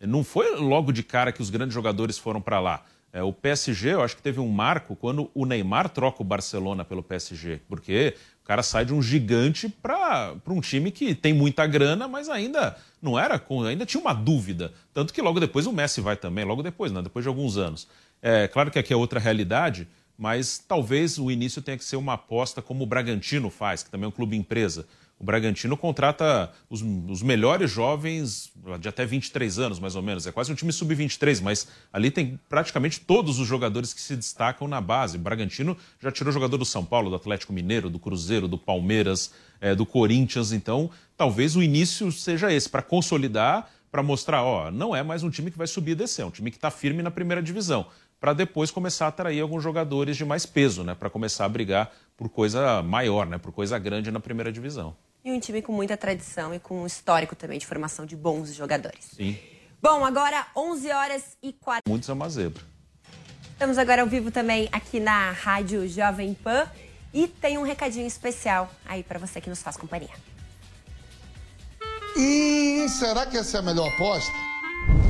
Não 0.01 0.23
foi 0.23 0.55
logo 0.55 0.91
de 0.91 1.03
cara 1.03 1.31
que 1.31 1.41
os 1.41 1.49
grandes 1.49 1.73
jogadores 1.73 2.17
foram 2.17 2.41
para 2.41 2.59
lá. 2.59 2.83
É, 3.11 3.23
o 3.23 3.33
PSG, 3.33 3.93
eu 3.93 4.03
acho 4.03 4.15
que 4.15 4.21
teve 4.21 4.39
um 4.39 4.47
marco 4.47 4.95
quando 4.95 5.31
o 5.33 5.45
Neymar 5.45 5.89
troca 5.89 6.21
o 6.21 6.25
Barcelona 6.25 6.85
pelo 6.85 7.01
PSG, 7.01 7.59
porque 7.67 8.15
o 8.43 8.45
cara 8.45 8.61
sai 8.61 8.85
de 8.85 8.93
um 8.93 9.01
gigante 9.01 9.67
para 9.67 10.35
um 10.47 10.61
time 10.61 10.91
que 10.91 11.15
tem 11.15 11.33
muita 11.33 11.65
grana, 11.65 12.07
mas 12.07 12.29
ainda 12.29 12.77
não 13.01 13.17
era, 13.17 13.43
ainda 13.67 13.85
tinha 13.85 13.99
uma 13.99 14.13
dúvida. 14.13 14.73
Tanto 14.93 15.11
que 15.11 15.21
logo 15.21 15.39
depois 15.39 15.65
o 15.65 15.73
Messi 15.73 16.01
vai 16.01 16.15
também, 16.15 16.45
logo 16.45 16.61
depois, 16.61 16.91
né, 16.91 17.01
depois 17.01 17.23
de 17.23 17.29
alguns 17.29 17.57
anos. 17.57 17.87
É 18.21 18.47
claro 18.47 18.69
que 18.69 18.77
aqui 18.77 18.93
é 18.93 18.95
outra 18.95 19.19
realidade, 19.19 19.87
mas 20.19 20.59
talvez 20.59 21.17
o 21.17 21.31
início 21.31 21.61
tenha 21.61 21.77
que 21.77 21.85
ser 21.85 21.95
uma 21.95 22.13
aposta 22.13 22.61
como 22.61 22.83
o 22.83 22.85
Bragantino 22.85 23.49
faz, 23.49 23.81
que 23.81 23.89
também 23.89 24.03
é 24.03 24.09
um 24.09 24.11
clube 24.11 24.35
empresa. 24.35 24.85
O 25.17 25.23
Bragantino 25.23 25.77
contrata 25.77 26.51
os, 26.69 26.81
os, 26.81 27.21
melhores 27.21 27.71
jovens 27.71 28.51
de 28.79 28.87
até 28.87 29.05
23 29.05 29.59
anos, 29.59 29.79
mais 29.79 29.95
ou 29.95 30.01
menos. 30.01 30.27
É 30.27 30.31
quase 30.31 30.51
um 30.51 30.55
time 30.55 30.71
sub-23, 30.73 31.41
mas 31.41 31.67
ali 31.91 32.11
tem 32.11 32.39
praticamente 32.49 32.99
todos 32.99 33.39
os 33.39 33.47
jogadores 33.47 33.93
que 33.93 34.01
se 34.01 34.15
destacam 34.15 34.67
na 34.67 34.81
base. 34.81 35.17
O 35.17 35.21
Bragantino 35.21 35.77
já 36.01 36.11
tirou 36.11 36.33
jogador 36.33 36.57
do 36.57 36.65
São 36.65 36.83
Paulo, 36.83 37.09
do 37.09 37.15
Atlético 37.15 37.53
Mineiro, 37.53 37.89
do 37.89 37.99
Cruzeiro, 37.99 38.47
do 38.47 38.57
Palmeiras, 38.57 39.33
é, 39.61 39.73
do 39.73 39.85
Corinthians. 39.85 40.51
Então, 40.51 40.89
talvez 41.17 41.55
o 41.55 41.63
início 41.63 42.11
seja 42.11 42.51
esse, 42.51 42.69
para 42.69 42.81
consolidar, 42.81 43.69
para 43.91 44.03
mostrar, 44.03 44.43
ó, 44.43 44.69
não 44.69 44.95
é 44.95 45.01
mais 45.01 45.23
um 45.23 45.29
time 45.29 45.49
que 45.49 45.57
vai 45.57 45.67
subir 45.67 45.91
e 45.91 45.95
descer, 45.95 46.21
é 46.21 46.25
um 46.25 46.31
time 46.31 46.51
que 46.51 46.57
está 46.57 46.69
firme 46.69 47.01
na 47.01 47.09
primeira 47.09 47.41
divisão 47.41 47.87
para 48.19 48.33
depois 48.33 48.69
começar 48.69 49.05
a 49.05 49.07
atrair 49.09 49.41
alguns 49.41 49.63
jogadores 49.63 50.17
de 50.17 50.25
mais 50.25 50.45
peso, 50.45 50.83
né? 50.83 50.93
Para 50.93 51.09
começar 51.09 51.45
a 51.45 51.49
brigar 51.49 51.91
por 52.17 52.29
coisa 52.29 52.83
maior, 52.83 53.25
né? 53.25 53.37
Por 53.37 53.51
coisa 53.51 53.79
grande 53.79 54.11
na 54.11 54.19
primeira 54.19 54.51
divisão. 54.51 54.95
E 55.23 55.31
um 55.31 55.39
time 55.39 55.61
com 55.61 55.71
muita 55.71 55.95
tradição 55.95 56.53
e 56.53 56.59
com 56.59 56.81
um 56.81 56.85
histórico 56.85 57.35
também 57.35 57.59
de 57.59 57.65
formação 57.65 58.05
de 58.05 58.15
bons 58.15 58.53
jogadores. 58.53 59.05
Sim. 59.15 59.37
Bom, 59.81 60.03
agora 60.03 60.47
11 60.55 60.91
horas 60.91 61.37
e 61.41 61.53
40. 61.53 61.89
Muitos 61.89 62.09
é 62.09 62.13
uma 62.13 62.29
zebra. 62.29 62.61
Estamos 63.51 63.77
agora 63.77 64.01
ao 64.01 64.07
vivo 64.07 64.31
também 64.31 64.69
aqui 64.71 64.99
na 64.99 65.31
Rádio 65.31 65.87
Jovem 65.87 66.33
Pan 66.33 66.69
e 67.13 67.27
tem 67.27 67.57
um 67.57 67.63
recadinho 67.63 68.07
especial 68.07 68.69
aí 68.85 69.03
para 69.03 69.19
você 69.19 69.41
que 69.41 69.49
nos 69.49 69.61
faz 69.61 69.77
companhia. 69.77 70.13
Hum, 72.17 72.87
será 72.87 73.25
que 73.25 73.37
essa 73.37 73.57
é 73.57 73.59
a 73.59 73.63
melhor 73.63 73.87
aposta? 73.87 74.48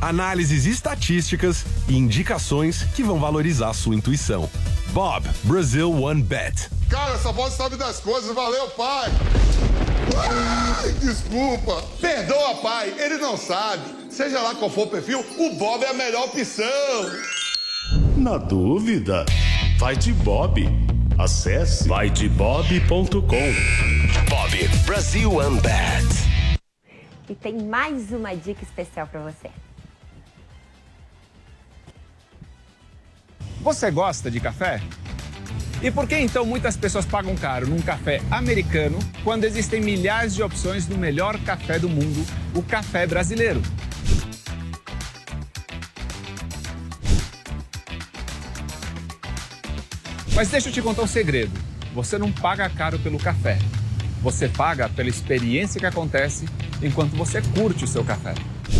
análises 0.00 0.66
estatísticas 0.66 1.64
e 1.88 1.96
indicações 1.96 2.82
que 2.94 3.02
vão 3.02 3.18
valorizar 3.18 3.72
sua 3.72 3.94
intuição. 3.94 4.48
Bob, 4.92 5.28
Brazil 5.44 5.92
One 6.02 6.22
Bet. 6.22 6.70
Cara, 6.88 7.14
essa 7.14 7.32
voz 7.32 7.54
sabe 7.54 7.76
das 7.76 8.00
coisas. 8.00 8.34
Valeu, 8.34 8.68
pai. 8.70 9.10
Ai, 10.16 10.92
desculpa. 11.00 11.82
Perdoa, 12.00 12.54
pai. 12.56 12.94
Ele 12.98 13.18
não 13.18 13.36
sabe. 13.36 13.82
Seja 14.10 14.40
lá 14.40 14.54
qual 14.54 14.70
for 14.70 14.86
o 14.86 14.90
perfil, 14.90 15.20
o 15.20 15.54
Bob 15.56 15.84
é 15.84 15.90
a 15.90 15.94
melhor 15.94 16.24
opção. 16.24 16.64
Na 18.16 18.38
dúvida, 18.38 19.24
vai 19.78 19.96
de 19.96 20.12
Bob. 20.12 20.66
Acesse 21.18 21.86
vaidebob.com. 21.88 23.20
Bob, 24.28 24.68
Brazil 24.86 25.34
One 25.34 25.60
Bet. 25.60 26.06
E 27.28 27.34
tem 27.34 27.62
mais 27.62 28.10
uma 28.10 28.34
dica 28.34 28.62
especial 28.64 29.06
para 29.06 29.20
você. 29.20 29.50
Você 33.62 33.90
gosta 33.90 34.30
de 34.30 34.38
café? 34.38 34.80
E 35.82 35.90
por 35.90 36.06
que 36.06 36.16
então 36.16 36.44
muitas 36.44 36.76
pessoas 36.76 37.04
pagam 37.04 37.36
caro 37.36 37.66
num 37.66 37.80
café 37.80 38.20
americano 38.30 38.98
quando 39.22 39.44
existem 39.44 39.80
milhares 39.80 40.34
de 40.34 40.42
opções 40.42 40.86
do 40.86 40.96
melhor 40.96 41.38
café 41.40 41.78
do 41.78 41.88
mundo, 41.88 42.24
o 42.54 42.62
café 42.62 43.06
brasileiro? 43.06 43.60
Mas 50.34 50.48
deixa 50.48 50.68
eu 50.68 50.72
te 50.72 50.80
contar 50.80 51.02
um 51.02 51.06
segredo. 51.06 51.52
Você 51.94 52.16
não 52.16 52.30
paga 52.30 52.68
caro 52.70 52.98
pelo 53.00 53.18
café. 53.18 53.58
Você 54.22 54.48
paga 54.48 54.88
pela 54.88 55.08
experiência 55.08 55.80
que 55.80 55.86
acontece 55.86 56.46
enquanto 56.80 57.16
você 57.16 57.42
curte 57.42 57.84
o 57.84 57.88
seu 57.88 58.04
café. 58.04 58.34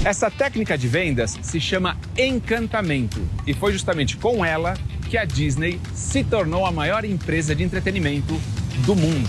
Essa 0.04 0.30
técnica 0.30 0.78
de 0.78 0.86
vendas 0.86 1.36
se 1.42 1.60
chama 1.60 1.98
encantamento 2.16 3.20
e 3.46 3.52
foi 3.52 3.72
justamente 3.72 4.16
com 4.16 4.44
ela 4.44 4.74
que 5.10 5.18
a 5.18 5.24
Disney 5.24 5.80
se 5.92 6.22
tornou 6.22 6.64
a 6.64 6.70
maior 6.70 7.04
empresa 7.04 7.54
de 7.54 7.64
entretenimento 7.64 8.40
do 8.86 8.94
mundo. 8.94 9.28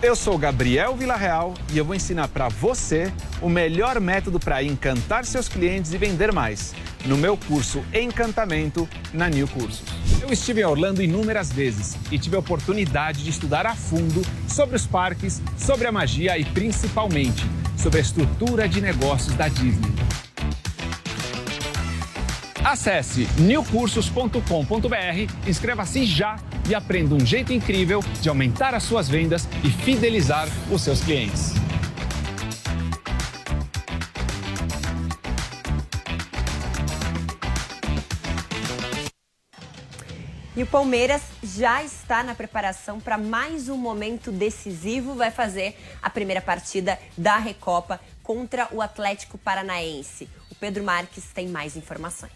Eu 0.00 0.16
sou 0.16 0.38
Gabriel 0.38 0.96
Villarreal 0.96 1.54
e 1.72 1.78
eu 1.78 1.84
vou 1.84 1.94
ensinar 1.94 2.28
para 2.28 2.48
você 2.48 3.12
o 3.42 3.48
melhor 3.48 4.00
método 4.00 4.40
para 4.40 4.62
encantar 4.62 5.24
seus 5.24 5.48
clientes 5.48 5.92
e 5.92 5.98
vender 5.98 6.32
mais 6.32 6.74
no 7.04 7.16
meu 7.16 7.36
curso 7.36 7.84
Encantamento 7.92 8.88
na 9.12 9.28
New 9.28 9.46
Cursos. 9.48 9.82
Eu 10.22 10.32
estive 10.32 10.62
em 10.62 10.64
Orlando 10.64 11.02
inúmeras 11.02 11.52
vezes 11.52 11.96
e 12.10 12.18
tive 12.18 12.36
a 12.36 12.40
oportunidade 12.40 13.22
de 13.22 13.30
estudar 13.30 13.66
a 13.66 13.74
fundo 13.74 14.22
sobre 14.48 14.76
os 14.76 14.86
parques, 14.86 15.42
sobre 15.58 15.86
a 15.86 15.92
magia 15.92 16.38
e 16.38 16.44
principalmente 16.44 17.44
sobre 17.78 17.98
a 17.98 18.02
estrutura 18.02 18.68
de 18.68 18.80
negócios 18.80 19.34
da 19.34 19.48
Disney. 19.48 19.92
Acesse 22.64 23.26
newcursos.com.br, 23.38 25.32
inscreva-se 25.46 26.04
já 26.04 26.36
e 26.68 26.74
aprenda 26.74 27.14
um 27.14 27.24
jeito 27.24 27.52
incrível 27.52 28.02
de 28.20 28.28
aumentar 28.28 28.74
as 28.74 28.82
suas 28.82 29.08
vendas 29.08 29.48
e 29.64 29.70
fidelizar 29.70 30.48
os 30.70 30.82
seus 30.82 31.00
clientes. 31.00 31.54
E 40.58 40.62
o 40.64 40.66
Palmeiras 40.66 41.22
já 41.40 41.84
está 41.84 42.24
na 42.24 42.34
preparação 42.34 42.98
para 42.98 43.16
mais 43.16 43.68
um 43.68 43.76
momento 43.76 44.32
decisivo. 44.32 45.14
Vai 45.14 45.30
fazer 45.30 45.78
a 46.02 46.10
primeira 46.10 46.42
partida 46.42 46.98
da 47.16 47.38
Recopa 47.38 48.00
contra 48.24 48.66
o 48.72 48.82
Atlético 48.82 49.38
Paranaense. 49.38 50.28
O 50.50 50.56
Pedro 50.56 50.82
Marques 50.82 51.26
tem 51.32 51.46
mais 51.46 51.76
informações. 51.76 52.32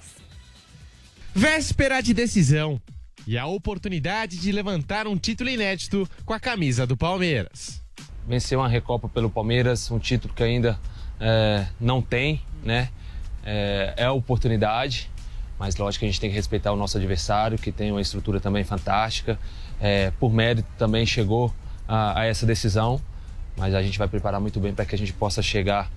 Véspera 1.35 2.01
de 2.01 2.15
decisão 2.15 2.81
e 3.27 3.37
a 3.37 3.47
oportunidade 3.47 4.37
de 4.37 4.53
levantar 4.53 5.09
um 5.09 5.19
título 5.19 5.51
inédito 5.51 6.09
com 6.25 6.33
a 6.33 6.39
camisa 6.39 6.87
do 6.87 6.97
Palmeiras. 6.97 7.83
Vencer 8.25 8.57
uma 8.57 8.69
Recopa 8.69 9.09
pelo 9.09 9.31
Palmeiras, 9.31 9.91
um 9.91 9.99
título 9.99 10.33
que 10.33 10.45
ainda 10.45 10.79
é, 11.19 11.67
não 11.81 12.01
tem, 12.01 12.41
né? 12.63 12.89
É, 13.45 13.95
é 13.97 14.05
a 14.05 14.13
oportunidade, 14.13 15.11
mas 15.63 15.77
lógico 15.77 16.01
que 16.01 16.07
a 16.07 16.09
gente 16.09 16.21
tem 16.21 16.29
que 16.29 16.35
respeitar 16.35 16.73
o 16.73 16.77
nosso 16.77 16.99
adversário, 16.99 17.57
que 17.57 17.71
tem 17.71 17.93
uma 17.93 18.01
estrutura 18.01 18.41
também 18.41 18.65
fantástica. 18.65 19.39
É, 19.81 20.11
por 20.19 20.33
mérito 20.33 20.69
também 20.77 21.07
chegou 21.07 21.55
a, 21.87 22.23
a, 22.23 22.25
essa 22.25 22.45
decisão, 22.45 23.01
mas 23.57 23.73
a 23.73 23.81
gente 23.81 23.97
vai 23.97 24.09
preparar 24.09 24.41
muito 24.41 24.59
bem 24.59 24.75
para 24.75 24.85
que 24.85 24.93
a 24.93 24.99
gente 24.99 25.13
possa 25.13 25.41
chegar 25.41 25.89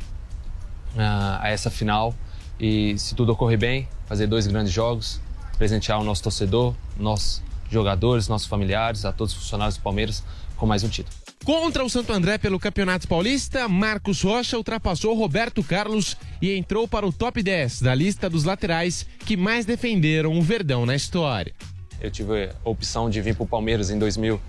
a, 0.95 1.43
a 1.43 1.49
essa 1.49 1.71
final 1.71 2.13
e, 2.59 2.95
se 2.99 3.15
tudo 3.15 3.31
ocorrer 3.31 3.57
bem, 3.57 3.87
fazer 4.05 4.27
dois 4.27 4.45
grandes 4.45 4.71
jogos, 4.71 5.19
presentear 5.57 5.99
o 5.99 6.03
nosso 6.03 6.21
torcedor, 6.21 6.75
nossos 6.95 7.41
jogadores, 7.67 8.27
nossos 8.27 8.47
familiares, 8.47 9.03
a 9.03 9.11
todos 9.11 9.33
os 9.33 9.39
funcionários 9.39 9.77
do 9.77 9.81
Palmeiras 9.81 10.23
com 10.55 10.67
mais 10.67 10.83
um 10.83 10.89
título. 10.89 11.24
Contra 11.43 11.83
o 11.83 11.89
Santo 11.89 12.11
André 12.11 12.37
pelo 12.37 12.59
Campeonato 12.59 13.07
Paulista, 13.07 13.67
Marcos 13.67 14.21
Rocha 14.21 14.57
ultrapassou 14.57 15.15
Roberto 15.15 15.63
Carlos 15.63 16.17
e 16.41 16.55
entrou 16.55 16.87
para 16.87 17.05
o 17.05 17.13
top 17.13 17.43
10 17.43 17.81
da 17.81 17.93
lista 17.93 18.29
dos 18.29 18.43
laterais 18.43 19.05
que 19.19 19.37
mais 19.37 19.65
defenderam 19.65 20.37
o 20.37 20.41
Verdão 20.41 20.85
na 20.85 20.95
história. 20.95 21.53
Eu 22.01 22.09
tive 22.09 22.45
a 22.45 22.69
opção 22.69 23.09
de 23.09 23.21
vir 23.21 23.35
para 23.35 23.43
o 23.43 23.47
Palmeiras 23.47 23.91
em 23.91 23.99
2000, 23.99 24.41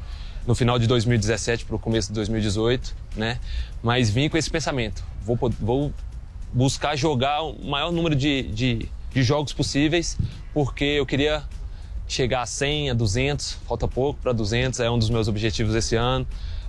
no 0.46 0.54
final 0.54 0.78
de 0.78 0.86
2017 0.86 1.66
para 1.66 1.76
o 1.76 1.78
começo 1.78 2.08
de 2.08 2.14
2018, 2.14 2.96
né? 3.14 3.38
Mas 3.82 4.08
vim 4.08 4.28
com 4.28 4.38
esse 4.38 4.50
pensamento: 4.50 5.04
vou, 5.22 5.38
vou 5.60 5.92
buscar 6.52 6.96
jogar 6.96 7.42
o 7.42 7.62
maior 7.64 7.92
número 7.92 8.14
de, 8.14 8.42
de, 8.42 8.88
de 9.12 9.22
jogos 9.22 9.52
possíveis, 9.52 10.16
porque 10.54 10.84
eu 10.84 11.04
queria 11.04 11.44
chegar 12.08 12.42
a 12.42 12.46
100, 12.46 12.90
a 12.90 12.94
200, 12.94 13.58
falta 13.66 13.86
pouco 13.86 14.20
para 14.20 14.32
200, 14.32 14.80
é 14.80 14.90
um 14.90 14.98
dos 14.98 15.10
meus 15.10 15.28
objetivos 15.28 15.74
esse 15.74 15.96
ano. 15.96 16.26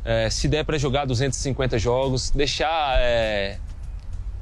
É, 0.09 0.29
se 0.29 0.47
der 0.47 0.63
para 0.63 0.77
jogar 0.77 1.03
250 1.03 1.77
jogos, 1.77 2.29
deixar 2.29 2.97
é, 2.97 3.57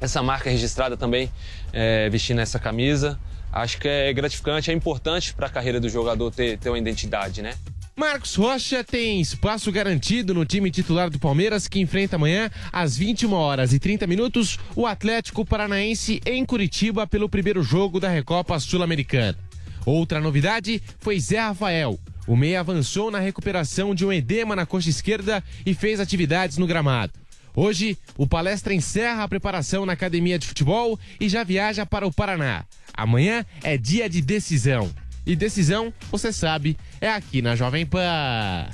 essa 0.00 0.22
marca 0.22 0.48
registrada 0.48 0.96
também 0.96 1.28
é, 1.72 2.08
vestindo 2.08 2.40
essa 2.40 2.56
camisa, 2.56 3.18
acho 3.52 3.76
que 3.80 3.88
é 3.88 4.12
gratificante, 4.12 4.70
é 4.70 4.74
importante 4.74 5.34
para 5.34 5.48
a 5.48 5.50
carreira 5.50 5.80
do 5.80 5.88
jogador 5.88 6.30
ter, 6.30 6.56
ter 6.56 6.68
uma 6.68 6.78
identidade, 6.78 7.42
né? 7.42 7.54
Marcos 7.96 8.36
Rocha 8.36 8.84
tem 8.84 9.20
espaço 9.20 9.72
garantido 9.72 10.32
no 10.32 10.44
time 10.44 10.70
titular 10.70 11.10
do 11.10 11.18
Palmeiras 11.18 11.66
que 11.66 11.80
enfrenta 11.80 12.14
amanhã 12.14 12.48
às 12.72 12.96
21 12.96 13.32
horas 13.32 13.72
e 13.72 13.80
30 13.80 14.06
minutos 14.06 14.60
o 14.76 14.86
Atlético 14.86 15.44
Paranaense 15.44 16.20
em 16.24 16.44
Curitiba 16.44 17.08
pelo 17.08 17.28
primeiro 17.28 17.60
jogo 17.60 17.98
da 17.98 18.08
Recopa 18.08 18.60
Sul-Americana. 18.60 19.36
Outra 19.84 20.20
novidade 20.20 20.80
foi 21.00 21.18
Zé 21.18 21.40
Rafael. 21.40 21.98
O 22.26 22.36
meia 22.36 22.60
avançou 22.60 23.10
na 23.10 23.20
recuperação 23.20 23.94
de 23.94 24.04
um 24.04 24.12
edema 24.12 24.56
na 24.56 24.66
coxa 24.66 24.90
esquerda 24.90 25.42
e 25.64 25.74
fez 25.74 26.00
atividades 26.00 26.58
no 26.58 26.66
gramado. 26.66 27.12
Hoje, 27.54 27.96
o 28.18 28.26
palestra 28.26 28.74
encerra 28.74 29.22
a 29.22 29.28
preparação 29.28 29.86
na 29.86 29.94
academia 29.94 30.38
de 30.38 30.46
futebol 30.46 30.98
e 31.18 31.28
já 31.28 31.42
viaja 31.42 31.86
para 31.86 32.06
o 32.06 32.12
Paraná. 32.12 32.66
Amanhã 32.92 33.46
é 33.62 33.78
dia 33.78 34.10
de 34.10 34.20
decisão. 34.20 34.92
E 35.24 35.34
decisão, 35.34 35.92
você 36.10 36.32
sabe, 36.32 36.76
é 37.00 37.08
aqui 37.08 37.40
na 37.40 37.56
Jovem 37.56 37.86
Pan. 37.86 38.68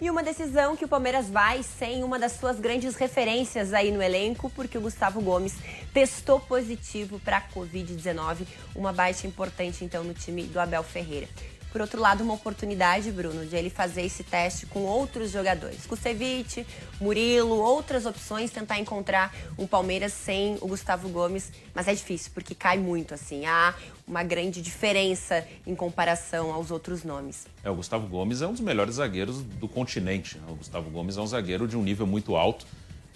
E 0.00 0.10
uma 0.10 0.22
decisão 0.22 0.76
que 0.76 0.84
o 0.84 0.88
Palmeiras 0.88 1.28
vai 1.28 1.62
sem 1.62 2.04
uma 2.04 2.18
das 2.18 2.32
suas 2.32 2.58
grandes 2.58 2.94
referências 2.94 3.72
aí 3.72 3.90
no 3.90 4.02
elenco, 4.02 4.48
porque 4.50 4.78
o 4.78 4.80
Gustavo 4.80 5.20
Gomes 5.20 5.56
testou 5.92 6.38
positivo 6.38 7.20
para 7.20 7.38
a 7.38 7.42
Covid-19, 7.42 8.46
uma 8.74 8.92
baixa 8.92 9.26
importante 9.26 9.84
então 9.84 10.04
no 10.04 10.14
time 10.14 10.44
do 10.44 10.60
Abel 10.60 10.84
Ferreira. 10.84 11.28
Por 11.70 11.80
outro 11.80 12.00
lado, 12.00 12.24
uma 12.24 12.34
oportunidade, 12.34 13.10
Bruno, 13.10 13.44
de 13.44 13.54
ele 13.54 13.68
fazer 13.68 14.02
esse 14.02 14.24
teste 14.24 14.66
com 14.66 14.80
outros 14.80 15.30
jogadores. 15.30 15.86
Kusevich, 15.86 16.66
Murilo, 17.00 17.58
outras 17.58 18.06
opções, 18.06 18.50
tentar 18.50 18.78
encontrar 18.78 19.34
um 19.58 19.66
Palmeiras 19.66 20.12
sem 20.12 20.56
o 20.60 20.68
Gustavo 20.68 21.08
Gomes. 21.08 21.52
Mas 21.74 21.86
é 21.86 21.94
difícil, 21.94 22.30
porque 22.32 22.54
cai 22.54 22.78
muito, 22.78 23.12
assim. 23.12 23.44
Há 23.44 23.74
uma 24.06 24.22
grande 24.22 24.62
diferença 24.62 25.46
em 25.66 25.74
comparação 25.74 26.52
aos 26.52 26.70
outros 26.70 27.04
nomes. 27.04 27.46
É, 27.62 27.70
o 27.70 27.74
Gustavo 27.74 28.06
Gomes 28.06 28.40
é 28.40 28.46
um 28.46 28.52
dos 28.52 28.62
melhores 28.62 28.94
zagueiros 28.94 29.42
do 29.42 29.68
continente. 29.68 30.38
Né? 30.38 30.44
O 30.48 30.54
Gustavo 30.54 30.88
Gomes 30.90 31.16
é 31.18 31.20
um 31.20 31.26
zagueiro 31.26 31.68
de 31.68 31.76
um 31.76 31.82
nível 31.82 32.06
muito 32.06 32.34
alto. 32.34 32.66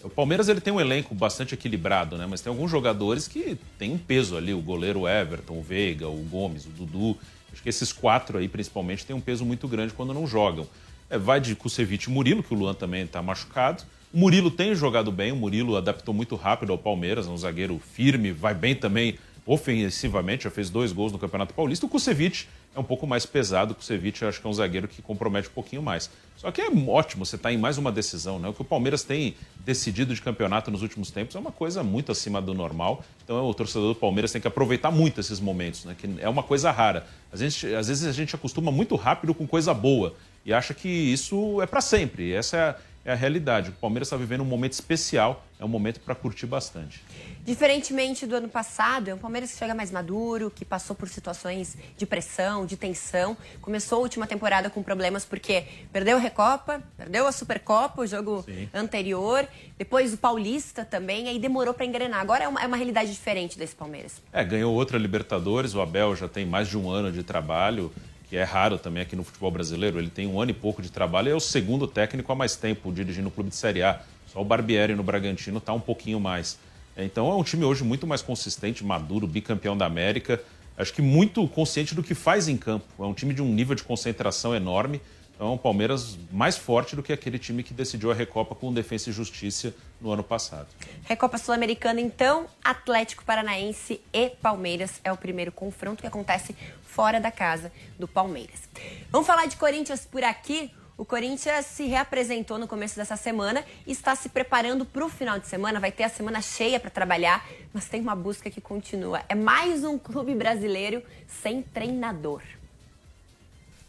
O 0.04 0.10
Palmeiras 0.10 0.48
ele 0.48 0.60
tem 0.60 0.72
um 0.72 0.80
elenco 0.80 1.14
bastante 1.14 1.54
equilibrado, 1.54 2.18
né? 2.18 2.26
Mas 2.28 2.40
tem 2.40 2.50
alguns 2.50 2.68
jogadores 2.68 3.28
que 3.28 3.56
têm 3.78 3.92
um 3.92 3.98
peso 3.98 4.36
ali. 4.36 4.52
O 4.52 4.60
goleiro 4.60 5.06
Everton, 5.06 5.58
o 5.58 5.62
Veiga, 5.62 6.08
o 6.08 6.16
Gomes, 6.24 6.66
o 6.66 6.70
Dudu. 6.70 7.16
Acho 7.52 7.62
que 7.62 7.68
esses 7.68 7.92
quatro 7.92 8.38
aí, 8.38 8.48
principalmente, 8.48 9.04
têm 9.04 9.14
um 9.14 9.20
peso 9.20 9.44
muito 9.44 9.68
grande 9.68 9.92
quando 9.92 10.14
não 10.14 10.26
jogam. 10.26 10.66
É, 11.10 11.18
vai 11.18 11.40
de 11.40 11.54
Kusevich 11.54 12.08
e 12.08 12.12
Murilo, 12.12 12.42
que 12.42 12.54
o 12.54 12.56
Luan 12.56 12.74
também 12.74 13.04
está 13.04 13.22
machucado. 13.22 13.82
O 14.12 14.18
Murilo 14.18 14.50
tem 14.50 14.74
jogado 14.74 15.10
bem, 15.10 15.32
o 15.32 15.36
Murilo 15.36 15.76
adaptou 15.76 16.12
muito 16.14 16.36
rápido 16.36 16.72
ao 16.72 16.78
Palmeiras, 16.78 17.26
é 17.26 17.30
um 17.30 17.36
zagueiro 17.36 17.78
firme, 17.78 18.30
vai 18.30 18.54
bem 18.54 18.74
também 18.74 19.18
ofensivamente, 19.46 20.44
já 20.44 20.50
fez 20.50 20.70
dois 20.70 20.92
gols 20.92 21.12
no 21.12 21.18
Campeonato 21.18 21.52
Paulista. 21.52 21.86
O 21.86 21.88
Kusevich 21.88 22.48
é 22.74 22.78
um 22.78 22.84
pouco 22.84 23.06
mais 23.06 23.26
pesado, 23.26 23.72
o 23.72 23.74
Kusevich 23.74 24.24
acho 24.24 24.40
que 24.40 24.46
é 24.46 24.50
um 24.50 24.52
zagueiro 24.52 24.88
que 24.88 25.02
compromete 25.02 25.48
um 25.48 25.52
pouquinho 25.52 25.82
mais. 25.82 26.10
Só 26.36 26.50
que 26.50 26.60
é 26.60 26.68
ótimo 26.88 27.26
você 27.26 27.36
estar 27.36 27.48
tá 27.48 27.52
em 27.52 27.58
mais 27.58 27.76
uma 27.76 27.92
decisão, 27.92 28.38
né? 28.38 28.48
O 28.48 28.52
que 28.52 28.62
o 28.62 28.64
Palmeiras 28.64 29.02
tem 29.02 29.34
decidido 29.64 30.14
de 30.14 30.22
campeonato 30.22 30.70
nos 30.70 30.82
últimos 30.82 31.10
tempos 31.10 31.36
é 31.36 31.38
uma 31.38 31.52
coisa 31.52 31.82
muito 31.82 32.10
acima 32.10 32.40
do 32.40 32.54
normal. 32.54 33.04
Então 33.24 33.44
o 33.44 33.54
torcedor 33.54 33.92
do 33.92 33.98
Palmeiras 33.98 34.32
tem 34.32 34.40
que 34.40 34.48
aproveitar 34.48 34.90
muito 34.90 35.20
esses 35.20 35.38
momentos, 35.38 35.84
né? 35.84 35.94
Que 35.98 36.08
é 36.18 36.28
uma 36.28 36.42
coisa 36.42 36.70
rara. 36.70 37.06
Às 37.32 37.40
vezes, 37.40 37.64
às 37.74 37.88
vezes 37.88 38.06
a 38.06 38.12
gente 38.12 38.34
acostuma 38.34 38.72
muito 38.72 38.96
rápido 38.96 39.34
com 39.34 39.46
coisa 39.46 39.74
boa 39.74 40.14
e 40.44 40.52
acha 40.52 40.74
que 40.74 40.88
isso 40.88 41.60
é 41.60 41.66
para 41.66 41.80
sempre. 41.80 42.32
Essa 42.32 42.56
é 42.56 42.60
a, 42.60 42.76
é 43.04 43.12
a 43.12 43.14
realidade. 43.14 43.70
O 43.70 43.72
Palmeiras 43.72 44.08
está 44.08 44.16
vivendo 44.16 44.42
um 44.42 44.46
momento 44.46 44.72
especial, 44.72 45.44
é 45.58 45.64
um 45.64 45.68
momento 45.68 46.00
para 46.00 46.14
curtir 46.14 46.46
bastante. 46.46 47.02
Diferentemente 47.44 48.26
do 48.26 48.36
ano 48.36 48.48
passado, 48.48 49.08
é 49.08 49.14
um 49.14 49.18
Palmeiras 49.18 49.52
que 49.52 49.58
chega 49.58 49.74
mais 49.74 49.90
maduro, 49.90 50.50
que 50.50 50.64
passou 50.64 50.94
por 50.94 51.08
situações 51.08 51.76
de 51.96 52.06
pressão, 52.06 52.64
de 52.64 52.76
tensão. 52.76 53.36
Começou 53.60 53.98
a 53.98 54.02
última 54.02 54.26
temporada 54.26 54.70
com 54.70 54.82
problemas 54.82 55.24
porque 55.24 55.64
perdeu 55.92 56.16
a 56.16 56.20
Recopa, 56.20 56.80
perdeu 56.96 57.26
a 57.26 57.32
Supercopa, 57.32 58.02
o 58.02 58.06
jogo 58.06 58.42
Sim. 58.42 58.68
anterior, 58.72 59.46
depois 59.76 60.14
o 60.14 60.18
Paulista 60.18 60.84
também, 60.84 61.28
aí 61.28 61.38
demorou 61.38 61.74
para 61.74 61.84
engrenar. 61.84 62.20
Agora 62.20 62.44
é 62.44 62.48
uma, 62.48 62.62
é 62.62 62.66
uma 62.66 62.76
realidade 62.76 63.10
diferente 63.10 63.58
desse 63.58 63.74
Palmeiras. 63.74 64.22
É, 64.32 64.44
ganhou 64.44 64.72
outra 64.72 64.96
Libertadores, 64.96 65.74
o 65.74 65.80
Abel 65.80 66.14
já 66.14 66.28
tem 66.28 66.46
mais 66.46 66.68
de 66.68 66.78
um 66.78 66.88
ano 66.88 67.10
de 67.10 67.22
trabalho 67.24 67.92
que 68.32 68.36
é 68.38 68.44
raro 68.44 68.78
também 68.78 69.02
aqui 69.02 69.14
no 69.14 69.22
futebol 69.22 69.50
brasileiro. 69.50 69.98
Ele 69.98 70.08
tem 70.08 70.26
um 70.26 70.40
ano 70.40 70.52
e 70.52 70.54
pouco 70.54 70.80
de 70.80 70.90
trabalho 70.90 71.28
e 71.28 71.32
é 71.32 71.34
o 71.34 71.40
segundo 71.40 71.86
técnico 71.86 72.32
há 72.32 72.34
mais 72.34 72.56
tempo 72.56 72.90
dirigindo 72.90 73.28
o 73.28 73.30
clube 73.30 73.50
de 73.50 73.56
Série 73.56 73.82
A. 73.82 74.00
Só 74.26 74.40
o 74.40 74.44
Barbieri 74.44 74.94
no 74.94 75.02
Bragantino 75.02 75.58
está 75.58 75.74
um 75.74 75.80
pouquinho 75.80 76.18
mais. 76.18 76.58
Então 76.96 77.30
é 77.30 77.34
um 77.34 77.42
time 77.42 77.62
hoje 77.62 77.84
muito 77.84 78.06
mais 78.06 78.22
consistente, 78.22 78.82
maduro, 78.82 79.26
bicampeão 79.26 79.76
da 79.76 79.84
América. 79.84 80.40
Acho 80.78 80.94
que 80.94 81.02
muito 81.02 81.46
consciente 81.46 81.94
do 81.94 82.02
que 82.02 82.14
faz 82.14 82.48
em 82.48 82.56
campo. 82.56 82.86
É 82.98 83.02
um 83.02 83.12
time 83.12 83.34
de 83.34 83.42
um 83.42 83.52
nível 83.52 83.74
de 83.74 83.82
concentração 83.82 84.56
enorme. 84.56 84.98
Então 85.34 85.48
é 85.48 85.50
um 85.50 85.58
Palmeiras 85.58 86.16
mais 86.30 86.56
forte 86.56 86.96
do 86.96 87.02
que 87.02 87.12
aquele 87.12 87.38
time 87.38 87.62
que 87.62 87.74
decidiu 87.74 88.10
a 88.10 88.14
Recopa 88.14 88.54
com 88.54 88.72
Defesa 88.72 89.10
e 89.10 89.12
Justiça 89.12 89.74
no 90.00 90.10
ano 90.10 90.22
passado. 90.22 90.68
Recopa 91.04 91.36
Sul-Americana, 91.36 92.00
então, 92.00 92.46
Atlético 92.64 93.24
Paranaense 93.24 94.00
e 94.12 94.30
Palmeiras 94.30 95.00
é 95.04 95.12
o 95.12 95.16
primeiro 95.16 95.52
confronto 95.52 96.00
que 96.00 96.06
acontece 96.06 96.54
fora 96.92 97.18
da 97.18 97.30
casa 97.30 97.72
do 97.98 98.06
Palmeiras. 98.06 98.68
Vamos 99.10 99.26
falar 99.26 99.46
de 99.46 99.56
Corinthians 99.56 100.04
por 100.04 100.22
aqui. 100.22 100.70
O 100.96 101.04
Corinthians 101.04 101.66
se 101.66 101.84
reapresentou 101.84 102.58
no 102.58 102.68
começo 102.68 102.96
dessa 102.96 103.16
semana 103.16 103.64
e 103.86 103.92
está 103.92 104.14
se 104.14 104.28
preparando 104.28 104.84
para 104.84 105.04
o 105.04 105.08
final 105.08 105.38
de 105.38 105.46
semana. 105.46 105.80
Vai 105.80 105.90
ter 105.90 106.04
a 106.04 106.08
semana 106.08 106.42
cheia 106.42 106.78
para 106.78 106.90
trabalhar, 106.90 107.44
mas 107.72 107.88
tem 107.88 108.00
uma 108.00 108.14
busca 108.14 108.50
que 108.50 108.60
continua. 108.60 109.22
É 109.28 109.34
mais 109.34 109.84
um 109.84 109.98
clube 109.98 110.34
brasileiro 110.34 111.02
sem 111.26 111.62
treinador. 111.62 112.42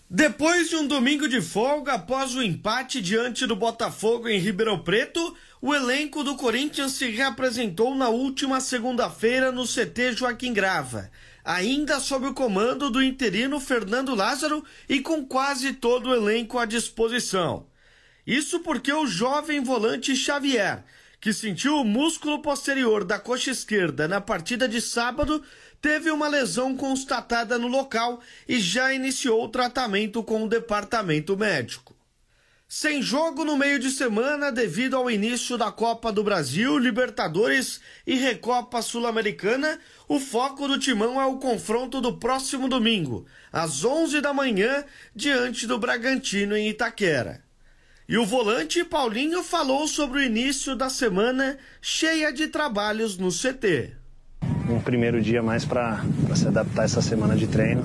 Depois 0.10 0.70
de 0.70 0.76
um 0.76 0.88
domingo 0.88 1.28
de 1.28 1.42
folga 1.42 1.94
após 1.94 2.36
o 2.36 2.42
empate 2.42 3.02
diante 3.02 3.46
do 3.46 3.56
Botafogo 3.56 4.30
em 4.30 4.40
Ribeirão 4.40 4.80
Preto, 4.80 5.36
o 5.62 5.74
elenco 5.74 6.24
do 6.24 6.36
Corinthians 6.36 6.94
se 6.94 7.10
reapresentou 7.10 7.96
na 7.96 8.10
última 8.10 8.62
segunda-feira 8.62 9.52
no 9.52 9.66
CT 9.66 10.14
Joaquim 10.14 10.54
Grava 10.54 11.10
ainda 11.44 12.00
sob 12.00 12.28
o 12.28 12.34
comando 12.34 12.90
do 12.90 13.02
interino 13.02 13.60
Fernando 13.60 14.16
Lázaro 14.16 14.64
e 14.88 15.00
com 15.02 15.26
quase 15.26 15.74
todo 15.74 16.10
o 16.10 16.14
elenco 16.16 16.58
à 16.58 16.66
disposição. 16.66 17.68
Isso 18.26 18.62
porque 18.62 18.94
o 18.94 19.06
jovem 19.06 19.62
volante 19.62 20.16
Xavier, 20.16 20.84
que 21.20 21.34
sentiu 21.34 21.76
o 21.78 21.86
músculo 21.86 22.42
posterior 22.42 23.04
da 23.04 23.20
coxa 23.20 23.52
esquerda 23.52 24.08
na 24.08 24.22
partida 24.22 24.68
de 24.68 24.80
sábado, 24.80 25.44
teve 25.82 26.10
uma 26.10 26.30
lesão 26.30 26.78
constatada 26.78 27.58
no 27.58 27.68
local 27.68 28.22
e 28.48 28.60
já 28.60 28.94
iniciou 28.94 29.44
o 29.44 29.50
tratamento 29.50 30.24
com 30.24 30.44
o 30.44 30.50
departamento 30.50 31.36
médico. 31.36 31.93
Sem 32.76 33.04
jogo 33.04 33.46
no 33.46 33.56
meio 33.56 33.78
de 33.78 33.92
semana 33.92 34.52
devido 34.52 34.96
ao 34.96 35.08
início 35.08 35.60
da 35.60 35.72
Copa 35.72 36.12
do 36.12 36.24
Brasil, 36.24 36.76
Libertadores 36.80 37.80
e 38.06 38.16
Recopa 38.16 38.82
Sul-Americana, 38.82 39.78
o 40.10 40.20
foco 40.20 40.68
do 40.68 40.80
Timão 40.80 41.22
é 41.22 41.26
o 41.28 41.38
confronto 41.38 42.02
do 42.02 42.18
próximo 42.18 42.68
domingo, 42.68 43.28
às 43.52 43.86
11 43.86 44.22
da 44.22 44.34
manhã, 44.34 44.84
diante 45.16 45.68
do 45.68 45.78
Bragantino 45.78 46.58
em 46.58 46.68
Itaquera. 46.68 47.44
E 48.10 48.18
o 48.18 48.26
volante 48.26 48.84
Paulinho 48.84 49.44
falou 49.44 49.88
sobre 49.88 50.22
o 50.22 50.24
início 50.24 50.76
da 50.76 50.90
semana 50.90 51.60
cheia 51.80 52.34
de 52.34 52.48
trabalhos 52.48 53.20
no 53.20 53.30
CT. 53.30 53.92
Um 54.68 54.82
primeiro 54.82 55.22
dia 55.22 55.44
mais 55.44 55.64
para 55.64 56.04
se 56.36 56.48
adaptar 56.48 56.86
essa 56.86 57.04
semana 57.04 57.36
de 57.36 57.46
treino. 57.46 57.84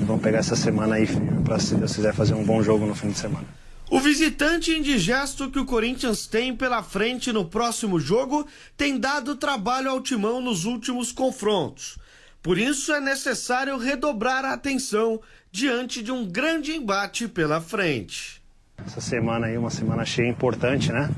Vamos 0.00 0.20
pegar 0.24 0.38
essa 0.38 0.56
semana 0.56 0.96
aí 0.96 1.06
para, 1.44 1.60
se 1.60 1.76
Deus 1.76 1.94
quiser, 1.94 2.12
fazer 2.12 2.34
um 2.34 2.42
bom 2.42 2.60
jogo 2.64 2.84
no 2.84 2.96
fim 2.96 3.10
de 3.10 3.18
semana. 3.18 3.63
O 3.94 4.00
visitante 4.00 4.72
indigesto 4.72 5.48
que 5.48 5.58
o 5.60 5.64
Corinthians 5.64 6.26
tem 6.26 6.52
pela 6.52 6.82
frente 6.82 7.30
no 7.30 7.44
próximo 7.44 8.00
jogo 8.00 8.44
tem 8.76 8.98
dado 8.98 9.36
trabalho 9.36 9.88
ao 9.88 10.00
timão 10.00 10.40
nos 10.40 10.64
últimos 10.64 11.12
confrontos. 11.12 11.96
Por 12.42 12.58
isso 12.58 12.92
é 12.92 12.98
necessário 12.98 13.78
redobrar 13.78 14.44
a 14.44 14.52
atenção 14.52 15.20
diante 15.52 16.02
de 16.02 16.10
um 16.10 16.26
grande 16.26 16.72
embate 16.72 17.28
pela 17.28 17.60
frente. 17.60 18.42
Essa 18.84 19.00
semana 19.00 19.46
aí, 19.46 19.56
uma 19.56 19.70
semana 19.70 20.04
cheia 20.04 20.28
importante, 20.28 20.90
né? 20.90 21.08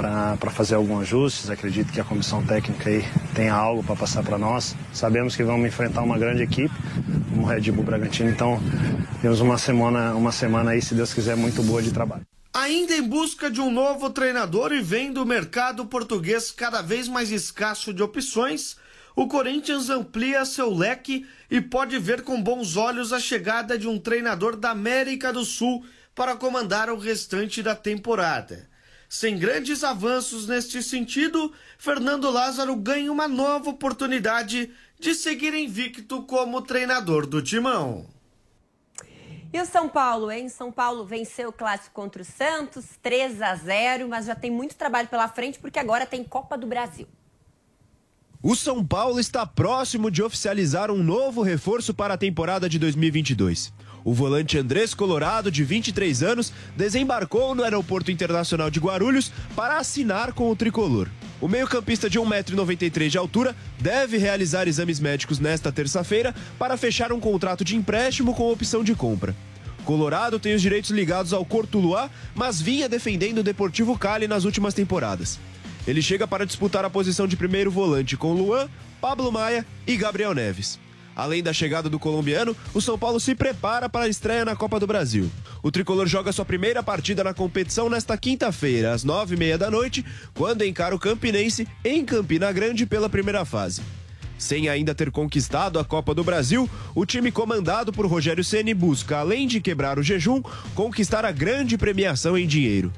Para 0.00 0.50
fazer 0.50 0.76
alguns 0.76 1.02
ajustes. 1.02 1.50
Acredito 1.50 1.92
que 1.92 2.00
a 2.00 2.04
comissão 2.04 2.42
técnica 2.42 2.88
aí 2.88 3.04
tenha 3.34 3.52
algo 3.52 3.84
para 3.84 3.94
passar 3.94 4.22
para 4.22 4.38
nós. 4.38 4.74
Sabemos 4.94 5.36
que 5.36 5.44
vamos 5.44 5.68
enfrentar 5.68 6.00
uma 6.00 6.18
grande 6.18 6.42
equipe, 6.42 6.74
como 7.28 7.42
o 7.42 7.46
Red 7.46 7.70
Bull 7.70 7.84
Bragantino, 7.84 8.30
então 8.30 8.58
temos 9.20 9.40
uma 9.40 9.58
semana, 9.58 10.14
uma 10.14 10.32
semana 10.32 10.70
aí, 10.70 10.80
se 10.80 10.94
Deus 10.94 11.12
quiser, 11.12 11.36
muito 11.36 11.62
boa 11.62 11.82
de 11.82 11.92
trabalho. 11.92 12.22
Ainda 12.54 12.94
em 12.94 13.02
busca 13.02 13.50
de 13.50 13.60
um 13.60 13.70
novo 13.70 14.08
treinador 14.08 14.72
e 14.72 14.80
vendo 14.80 15.22
o 15.22 15.26
mercado 15.26 15.84
português 15.84 16.50
cada 16.50 16.80
vez 16.80 17.06
mais 17.06 17.30
escasso 17.30 17.92
de 17.92 18.02
opções, 18.02 18.76
o 19.14 19.26
Corinthians 19.26 19.90
amplia 19.90 20.46
seu 20.46 20.74
leque 20.74 21.26
e 21.50 21.60
pode 21.60 21.98
ver 21.98 22.22
com 22.22 22.42
bons 22.42 22.74
olhos 22.76 23.12
a 23.12 23.20
chegada 23.20 23.78
de 23.78 23.86
um 23.86 23.98
treinador 23.98 24.56
da 24.56 24.70
América 24.70 25.30
do 25.30 25.44
Sul 25.44 25.84
para 26.14 26.36
comandar 26.36 26.88
o 26.88 26.96
restante 26.96 27.62
da 27.62 27.74
temporada. 27.74 28.69
Sem 29.12 29.36
grandes 29.36 29.82
avanços 29.82 30.46
neste 30.46 30.80
sentido, 30.84 31.52
Fernando 31.76 32.30
Lázaro 32.30 32.76
ganha 32.76 33.10
uma 33.10 33.26
nova 33.26 33.68
oportunidade 33.68 34.70
de 35.00 35.14
seguir 35.16 35.52
invicto 35.52 36.22
como 36.22 36.62
treinador 36.62 37.26
do 37.26 37.42
Timão. 37.42 38.06
E 39.52 39.60
o 39.60 39.66
São 39.66 39.88
Paulo, 39.88 40.30
hein? 40.30 40.48
São 40.48 40.70
Paulo 40.70 41.04
venceu 41.04 41.48
o 41.48 41.52
clássico 41.52 41.92
contra 41.92 42.22
o 42.22 42.24
Santos, 42.24 42.84
3 43.02 43.42
a 43.42 43.56
0, 43.56 44.08
mas 44.08 44.26
já 44.26 44.36
tem 44.36 44.48
muito 44.48 44.76
trabalho 44.76 45.08
pela 45.08 45.26
frente 45.26 45.58
porque 45.58 45.80
agora 45.80 46.06
tem 46.06 46.22
Copa 46.22 46.56
do 46.56 46.68
Brasil. 46.68 47.08
O 48.40 48.54
São 48.54 48.86
Paulo 48.86 49.18
está 49.18 49.44
próximo 49.44 50.08
de 50.08 50.22
oficializar 50.22 50.88
um 50.88 51.02
novo 51.02 51.42
reforço 51.42 51.92
para 51.92 52.14
a 52.14 52.16
temporada 52.16 52.68
de 52.68 52.78
2022. 52.78 53.72
O 54.04 54.14
volante 54.14 54.56
Andrés 54.56 54.94
Colorado, 54.94 55.50
de 55.50 55.62
23 55.62 56.22
anos, 56.22 56.52
desembarcou 56.76 57.54
no 57.54 57.62
Aeroporto 57.62 58.10
Internacional 58.10 58.70
de 58.70 58.80
Guarulhos 58.80 59.30
para 59.54 59.78
assinar 59.78 60.32
com 60.32 60.50
o 60.50 60.56
tricolor. 60.56 61.08
O 61.40 61.48
meio-campista 61.48 62.08
de 62.08 62.18
1,93m 62.18 63.08
de 63.08 63.18
altura 63.18 63.56
deve 63.78 64.18
realizar 64.18 64.68
exames 64.68 65.00
médicos 65.00 65.38
nesta 65.38 65.72
terça-feira 65.72 66.34
para 66.58 66.76
fechar 66.76 67.12
um 67.12 67.20
contrato 67.20 67.64
de 67.64 67.76
empréstimo 67.76 68.34
com 68.34 68.50
opção 68.50 68.84
de 68.84 68.94
compra. 68.94 69.34
Colorado 69.84 70.38
tem 70.38 70.54
os 70.54 70.60
direitos 70.60 70.90
ligados 70.90 71.32
ao 71.32 71.44
Cortuluá, 71.44 72.10
mas 72.34 72.60
vinha 72.60 72.88
defendendo 72.88 73.38
o 73.38 73.42
Deportivo 73.42 73.98
Cali 73.98 74.28
nas 74.28 74.44
últimas 74.44 74.74
temporadas. 74.74 75.38
Ele 75.86 76.02
chega 76.02 76.28
para 76.28 76.44
disputar 76.44 76.84
a 76.84 76.90
posição 76.90 77.26
de 77.26 77.36
primeiro 77.36 77.70
volante 77.70 78.16
com 78.16 78.34
Luan, 78.34 78.68
Pablo 79.00 79.32
Maia 79.32 79.64
e 79.86 79.96
Gabriel 79.96 80.34
Neves. 80.34 80.78
Além 81.20 81.42
da 81.42 81.52
chegada 81.52 81.90
do 81.90 81.98
colombiano, 81.98 82.56
o 82.72 82.80
São 82.80 82.98
Paulo 82.98 83.20
se 83.20 83.34
prepara 83.34 83.90
para 83.90 84.06
a 84.06 84.08
estreia 84.08 84.42
na 84.42 84.56
Copa 84.56 84.80
do 84.80 84.86
Brasil. 84.86 85.30
O 85.62 85.70
tricolor 85.70 86.06
joga 86.06 86.32
sua 86.32 86.46
primeira 86.46 86.82
partida 86.82 87.22
na 87.22 87.34
competição 87.34 87.90
nesta 87.90 88.16
quinta-feira, 88.16 88.94
às 88.94 89.04
nove 89.04 89.34
e 89.34 89.38
meia 89.38 89.58
da 89.58 89.70
noite, 89.70 90.02
quando 90.32 90.64
encara 90.64 90.94
o 90.94 90.98
Campinense 90.98 91.68
em 91.84 92.06
Campina 92.06 92.50
Grande 92.50 92.86
pela 92.86 93.06
primeira 93.06 93.44
fase. 93.44 93.82
Sem 94.38 94.70
ainda 94.70 94.94
ter 94.94 95.10
conquistado 95.10 95.78
a 95.78 95.84
Copa 95.84 96.14
do 96.14 96.24
Brasil, 96.24 96.66
o 96.94 97.04
time 97.04 97.30
comandado 97.30 97.92
por 97.92 98.06
Rogério 98.06 98.42
Ceni 98.42 98.72
busca, 98.72 99.18
além 99.18 99.46
de 99.46 99.60
quebrar 99.60 99.98
o 99.98 100.02
jejum, 100.02 100.40
conquistar 100.74 101.26
a 101.26 101.30
grande 101.30 101.76
premiação 101.76 102.38
em 102.38 102.46
dinheiro. 102.46 102.90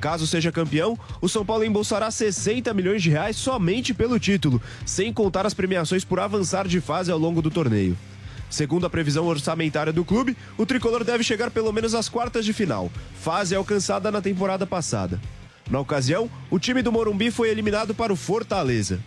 Caso 0.00 0.26
seja 0.26 0.52
campeão, 0.52 0.98
o 1.20 1.28
São 1.28 1.44
Paulo 1.44 1.64
embolsará 1.64 2.10
60 2.10 2.72
milhões 2.72 3.02
de 3.02 3.10
reais 3.10 3.36
somente 3.36 3.92
pelo 3.92 4.18
título, 4.18 4.62
sem 4.86 5.12
contar 5.12 5.44
as 5.44 5.54
premiações 5.54 6.04
por 6.04 6.20
avançar 6.20 6.68
de 6.68 6.80
fase 6.80 7.10
ao 7.10 7.18
longo 7.18 7.42
do 7.42 7.50
torneio. 7.50 7.96
Segundo 8.48 8.86
a 8.86 8.90
previsão 8.90 9.26
orçamentária 9.26 9.92
do 9.92 10.04
clube, 10.04 10.36
o 10.56 10.64
tricolor 10.64 11.04
deve 11.04 11.22
chegar 11.22 11.50
pelo 11.50 11.72
menos 11.72 11.94
às 11.94 12.08
quartas 12.08 12.44
de 12.44 12.52
final, 12.52 12.90
fase 13.20 13.54
alcançada 13.54 14.10
na 14.10 14.22
temporada 14.22 14.66
passada. 14.66 15.20
Na 15.70 15.80
ocasião, 15.80 16.30
o 16.50 16.58
time 16.58 16.80
do 16.80 16.90
Morumbi 16.90 17.30
foi 17.30 17.50
eliminado 17.50 17.94
para 17.94 18.12
o 18.12 18.16
Fortaleza. 18.16 19.00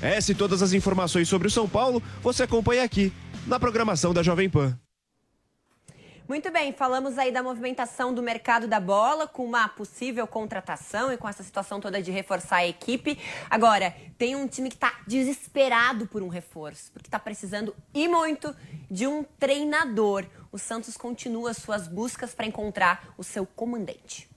Essa 0.00 0.32
e 0.32 0.34
todas 0.34 0.62
as 0.62 0.72
informações 0.72 1.28
sobre 1.28 1.48
o 1.48 1.50
São 1.50 1.68
Paulo 1.68 2.02
você 2.22 2.44
acompanha 2.44 2.84
aqui, 2.84 3.12
na 3.46 3.60
programação 3.60 4.14
da 4.14 4.22
Jovem 4.22 4.48
Pan. 4.48 4.78
Muito 6.28 6.50
bem, 6.50 6.74
falamos 6.74 7.16
aí 7.16 7.32
da 7.32 7.42
movimentação 7.42 8.12
do 8.12 8.22
mercado 8.22 8.68
da 8.68 8.78
bola, 8.78 9.26
com 9.26 9.46
uma 9.46 9.66
possível 9.66 10.26
contratação 10.26 11.10
e 11.10 11.16
com 11.16 11.26
essa 11.26 11.42
situação 11.42 11.80
toda 11.80 12.02
de 12.02 12.10
reforçar 12.10 12.56
a 12.56 12.66
equipe. 12.66 13.18
Agora, 13.48 13.96
tem 14.18 14.36
um 14.36 14.46
time 14.46 14.68
que 14.68 14.76
está 14.76 15.00
desesperado 15.06 16.06
por 16.06 16.22
um 16.22 16.28
reforço, 16.28 16.92
porque 16.92 17.08
está 17.08 17.18
precisando 17.18 17.74
e 17.94 18.06
muito 18.06 18.54
de 18.90 19.06
um 19.06 19.24
treinador. 19.24 20.26
O 20.52 20.58
Santos 20.58 20.98
continua 20.98 21.54
suas 21.54 21.88
buscas 21.88 22.34
para 22.34 22.44
encontrar 22.44 23.14
o 23.16 23.24
seu 23.24 23.46
comandante. 23.46 24.28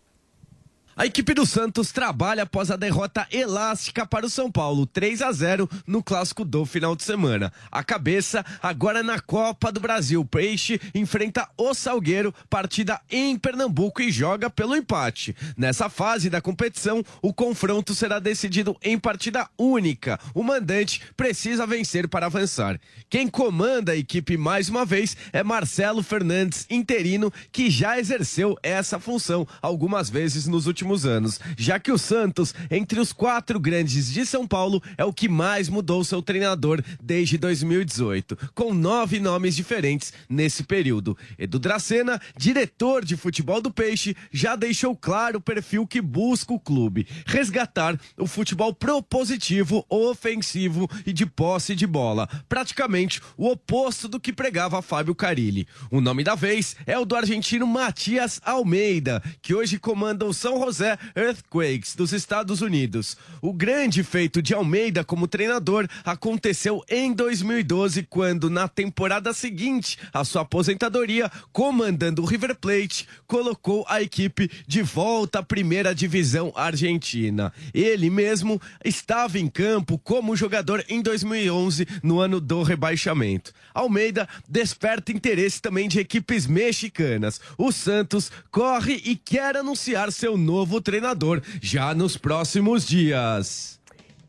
A 1.01 1.07
equipe 1.07 1.33
do 1.33 1.47
Santos 1.47 1.91
trabalha 1.91 2.43
após 2.43 2.69
a 2.69 2.75
derrota 2.75 3.27
elástica 3.31 4.05
para 4.05 4.27
o 4.27 4.29
São 4.29 4.51
Paulo, 4.51 4.85
3 4.85 5.23
a 5.23 5.31
0 5.31 5.67
no 5.87 6.03
clássico 6.03 6.45
do 6.45 6.63
final 6.63 6.95
de 6.95 7.01
semana. 7.01 7.51
A 7.71 7.83
cabeça 7.83 8.45
agora 8.61 9.01
na 9.01 9.19
Copa 9.19 9.71
do 9.71 9.79
Brasil. 9.79 10.23
Peixe 10.23 10.79
enfrenta 10.93 11.49
o 11.57 11.73
Salgueiro, 11.73 12.31
partida 12.47 13.01
em 13.09 13.35
Pernambuco 13.35 13.99
e 13.99 14.11
joga 14.11 14.47
pelo 14.47 14.75
empate. 14.75 15.35
Nessa 15.57 15.89
fase 15.89 16.29
da 16.29 16.39
competição, 16.39 17.03
o 17.19 17.33
confronto 17.33 17.95
será 17.95 18.19
decidido 18.19 18.77
em 18.83 18.99
partida 18.99 19.49
única. 19.57 20.19
O 20.35 20.43
mandante 20.43 21.01
precisa 21.17 21.65
vencer 21.65 22.07
para 22.07 22.27
avançar. 22.27 22.79
Quem 23.09 23.27
comanda 23.27 23.93
a 23.93 23.97
equipe 23.97 24.37
mais 24.37 24.69
uma 24.69 24.85
vez 24.85 25.17
é 25.33 25.41
Marcelo 25.41 26.03
Fernandes, 26.03 26.67
interino, 26.69 27.33
que 27.51 27.71
já 27.71 27.97
exerceu 27.97 28.55
essa 28.61 28.99
função 28.99 29.47
algumas 29.63 30.07
vezes 30.07 30.45
nos 30.45 30.67
últimos 30.67 30.90
últimos 30.91 31.05
anos, 31.05 31.39
já 31.57 31.79
que 31.79 31.91
o 31.91 31.97
Santos, 31.97 32.53
entre 32.69 32.99
os 32.99 33.13
quatro 33.13 33.59
grandes 33.59 34.11
de 34.11 34.25
São 34.25 34.45
Paulo, 34.45 34.81
é 34.97 35.05
o 35.05 35.13
que 35.13 35.29
mais 35.29 35.69
mudou 35.69 36.03
seu 36.03 36.21
treinador 36.21 36.83
desde 37.01 37.37
2018, 37.37 38.37
com 38.53 38.73
nove 38.73 39.19
nomes 39.19 39.55
diferentes 39.55 40.13
nesse 40.29 40.63
período. 40.63 41.17
Edu 41.39 41.59
Dracena, 41.59 42.19
diretor 42.37 43.05
de 43.05 43.15
futebol 43.15 43.61
do 43.61 43.71
Peixe, 43.71 44.15
já 44.31 44.55
deixou 44.55 44.95
claro 44.95 45.37
o 45.37 45.41
perfil 45.41 45.87
que 45.87 46.01
busca 46.01 46.53
o 46.53 46.59
clube: 46.59 47.07
resgatar 47.25 47.99
o 48.17 48.27
futebol 48.27 48.73
propositivo, 48.73 49.85
ofensivo 49.89 50.89
e 51.05 51.13
de 51.13 51.25
posse 51.25 51.75
de 51.75 51.87
bola, 51.87 52.27
praticamente 52.49 53.21
o 53.37 53.47
oposto 53.47 54.07
do 54.07 54.19
que 54.19 54.33
pregava 54.33 54.81
Fábio 54.81 55.15
Carilli. 55.15 55.67
O 55.89 56.01
nome 56.01 56.23
da 56.23 56.35
vez 56.35 56.75
é 56.85 56.97
o 56.97 57.05
do 57.05 57.15
argentino 57.15 57.65
Matias 57.65 58.41
Almeida, 58.43 59.23
que 59.41 59.53
hoje 59.53 59.79
comanda 59.79 60.25
o 60.25 60.33
São 60.33 60.59
José 60.59 60.70
José 60.71 60.97
Earthquakes 61.17 61.97
dos 61.97 62.13
Estados 62.13 62.61
Unidos. 62.61 63.17
O 63.41 63.51
grande 63.51 64.05
feito 64.05 64.41
de 64.41 64.53
Almeida 64.53 65.03
como 65.03 65.27
treinador 65.27 65.85
aconteceu 66.05 66.81
em 66.87 67.11
2012, 67.11 68.03
quando, 68.03 68.49
na 68.49 68.69
temporada 68.69 69.33
seguinte 69.33 69.99
à 70.13 70.23
sua 70.23 70.43
aposentadoria, 70.43 71.29
comandando 71.51 72.21
o 72.21 72.25
River 72.25 72.55
Plate, 72.55 73.05
colocou 73.27 73.85
a 73.89 74.01
equipe 74.01 74.49
de 74.65 74.81
volta 74.81 75.39
à 75.39 75.43
primeira 75.43 75.93
divisão 75.93 76.53
argentina. 76.55 77.51
Ele 77.73 78.09
mesmo 78.09 78.61
estava 78.85 79.37
em 79.37 79.49
campo 79.49 79.97
como 79.97 80.37
jogador 80.37 80.85
em 80.87 81.01
2011, 81.01 81.85
no 82.01 82.21
ano 82.21 82.39
do 82.39 82.63
rebaixamento. 82.63 83.51
Almeida 83.73 84.25
desperta 84.47 85.11
interesse 85.11 85.61
também 85.61 85.89
de 85.89 85.99
equipes 85.99 86.47
mexicanas. 86.47 87.41
O 87.57 87.73
Santos 87.73 88.31
corre 88.49 89.01
e 89.03 89.17
quer 89.17 89.57
anunciar 89.57 90.11
seu 90.13 90.37
novo 90.37 90.60
novo 90.61 90.79
treinador 90.79 91.41
já 91.59 91.93
nos 91.95 92.15
próximos 92.15 92.85
dias. 92.85 93.79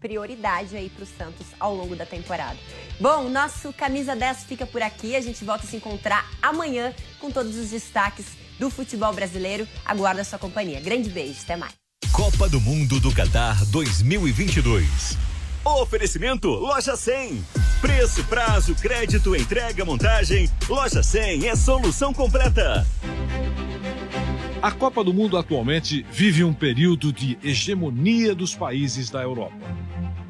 Prioridade 0.00 0.74
aí 0.74 0.88
para 0.88 1.04
o 1.04 1.06
Santos 1.06 1.46
ao 1.60 1.74
longo 1.74 1.94
da 1.94 2.06
temporada. 2.06 2.56
Bom, 2.98 3.28
nosso 3.28 3.72
Camisa 3.72 4.16
10 4.16 4.44
fica 4.44 4.66
por 4.66 4.80
aqui. 4.80 5.14
A 5.14 5.20
gente 5.20 5.44
volta 5.44 5.64
a 5.64 5.66
se 5.66 5.76
encontrar 5.76 6.28
amanhã 6.40 6.92
com 7.20 7.30
todos 7.30 7.54
os 7.56 7.70
destaques 7.70 8.26
do 8.58 8.70
futebol 8.70 9.12
brasileiro. 9.12 9.68
Aguardo 9.84 10.22
a 10.22 10.24
sua 10.24 10.38
companhia. 10.38 10.80
Grande 10.80 11.10
beijo, 11.10 11.40
até 11.42 11.54
mais. 11.54 11.74
Copa 12.10 12.48
do 12.48 12.60
Mundo 12.60 12.98
do 12.98 13.12
Qatar 13.12 13.64
2022. 13.66 15.18
Oferecimento 15.64 16.48
Loja 16.48 16.96
100. 16.96 17.44
Preço, 17.80 18.24
prazo, 18.24 18.74
crédito, 18.74 19.36
entrega, 19.36 19.84
montagem. 19.84 20.50
Loja 20.66 21.02
100 21.02 21.48
é 21.48 21.54
solução 21.54 22.12
completa. 22.12 22.86
A 24.62 24.70
Copa 24.70 25.02
do 25.02 25.12
Mundo 25.12 25.36
atualmente 25.36 26.06
vive 26.08 26.44
um 26.44 26.54
período 26.54 27.12
de 27.12 27.36
hegemonia 27.42 28.32
dos 28.32 28.54
países 28.54 29.10
da 29.10 29.20
Europa. 29.20 29.56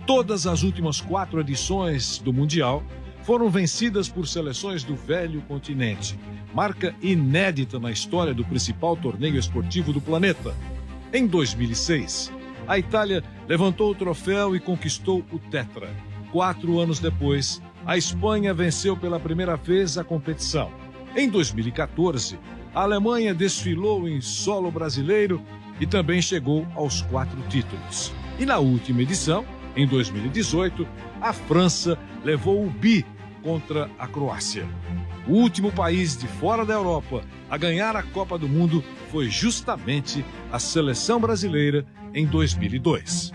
Todas 0.06 0.46
as 0.46 0.62
últimas 0.62 1.02
quatro 1.02 1.38
edições 1.38 2.16
do 2.16 2.32
Mundial 2.32 2.82
foram 3.24 3.50
vencidas 3.50 4.08
por 4.08 4.26
seleções 4.26 4.82
do 4.82 4.96
velho 4.96 5.42
continente, 5.42 6.18
marca 6.54 6.94
inédita 7.02 7.78
na 7.78 7.90
história 7.90 8.32
do 8.32 8.42
principal 8.42 8.96
torneio 8.96 9.36
esportivo 9.36 9.92
do 9.92 10.00
planeta. 10.00 10.56
Em 11.12 11.26
2006, 11.26 12.32
a 12.66 12.78
Itália 12.78 13.22
levantou 13.46 13.90
o 13.90 13.94
troféu 13.94 14.56
e 14.56 14.60
conquistou 14.60 15.22
o 15.30 15.38
Tetra. 15.38 15.94
Quatro 16.30 16.80
anos 16.80 16.98
depois, 16.98 17.60
a 17.84 17.98
Espanha 17.98 18.54
venceu 18.54 18.96
pela 18.96 19.20
primeira 19.20 19.56
vez 19.56 19.98
a 19.98 20.04
competição. 20.04 20.72
Em 21.14 21.28
2014, 21.28 22.38
a 22.74 22.82
Alemanha 22.82 23.34
desfilou 23.34 24.08
em 24.08 24.20
solo 24.20 24.70
brasileiro 24.70 25.42
e 25.80 25.86
também 25.86 26.22
chegou 26.22 26.66
aos 26.74 27.02
quatro 27.02 27.40
títulos. 27.48 28.12
E 28.38 28.46
na 28.46 28.58
última 28.58 29.02
edição, 29.02 29.44
em 29.76 29.86
2018, 29.86 30.86
a 31.20 31.32
França 31.32 31.98
levou 32.24 32.64
o 32.64 32.70
bi 32.70 33.04
contra 33.42 33.90
a 33.98 34.06
Croácia. 34.06 34.66
O 35.26 35.34
último 35.34 35.70
país 35.70 36.16
de 36.16 36.26
fora 36.26 36.64
da 36.64 36.74
Europa 36.74 37.22
a 37.50 37.56
ganhar 37.56 37.94
a 37.96 38.02
Copa 38.02 38.38
do 38.38 38.48
Mundo 38.48 38.82
foi 39.10 39.28
justamente 39.28 40.24
a 40.50 40.58
seleção 40.58 41.20
brasileira 41.20 41.86
em 42.14 42.26
2002. 42.26 43.32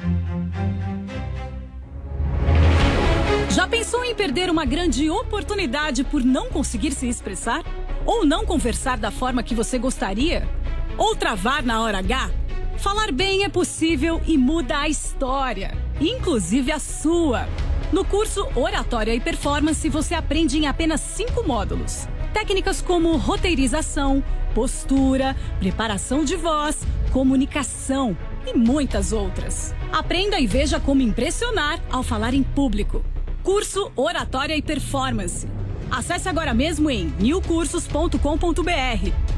Já 3.57 3.67
pensou 3.67 4.05
em 4.05 4.13
perder 4.13 4.51
uma 4.51 4.65
grande 4.65 5.09
oportunidade 5.09 6.03
por 6.03 6.23
não 6.23 6.47
conseguir 6.47 6.91
se 6.91 7.09
expressar? 7.09 7.63
Ou 8.05 8.23
não 8.23 8.45
conversar 8.45 8.99
da 8.99 9.09
forma 9.09 9.41
que 9.41 9.55
você 9.55 9.79
gostaria? 9.79 10.47
Ou 10.95 11.15
travar 11.15 11.63
na 11.63 11.81
hora 11.81 11.97
H? 11.97 12.29
Falar 12.77 13.11
bem 13.11 13.45
é 13.45 13.49
possível 13.49 14.21
e 14.27 14.37
muda 14.37 14.77
a 14.77 14.87
história, 14.87 15.75
inclusive 15.99 16.71
a 16.71 16.77
sua. 16.77 17.49
No 17.91 18.05
curso 18.05 18.47
Oratória 18.53 19.15
e 19.15 19.19
Performance, 19.19 19.89
você 19.89 20.13
aprende 20.13 20.59
em 20.59 20.67
apenas 20.67 21.01
cinco 21.01 21.41
módulos. 21.41 22.07
Técnicas 22.35 22.79
como 22.79 23.17
roteirização, 23.17 24.23
postura, 24.53 25.35
preparação 25.57 26.23
de 26.23 26.35
voz, 26.35 26.77
comunicação 27.11 28.15
e 28.45 28.55
muitas 28.55 29.11
outras. 29.11 29.73
Aprenda 29.91 30.39
e 30.39 30.45
veja 30.45 30.79
como 30.79 31.01
impressionar 31.01 31.79
ao 31.89 32.03
falar 32.03 32.35
em 32.35 32.43
público. 32.43 33.03
Curso 33.47 33.89
Oratória 33.95 34.57
e 34.57 34.61
Performance. 34.61 35.47
Acesse 35.89 36.27
agora 36.27 36.53
mesmo 36.53 36.91
em 36.91 37.13
newcursos.com.br. 37.17 38.19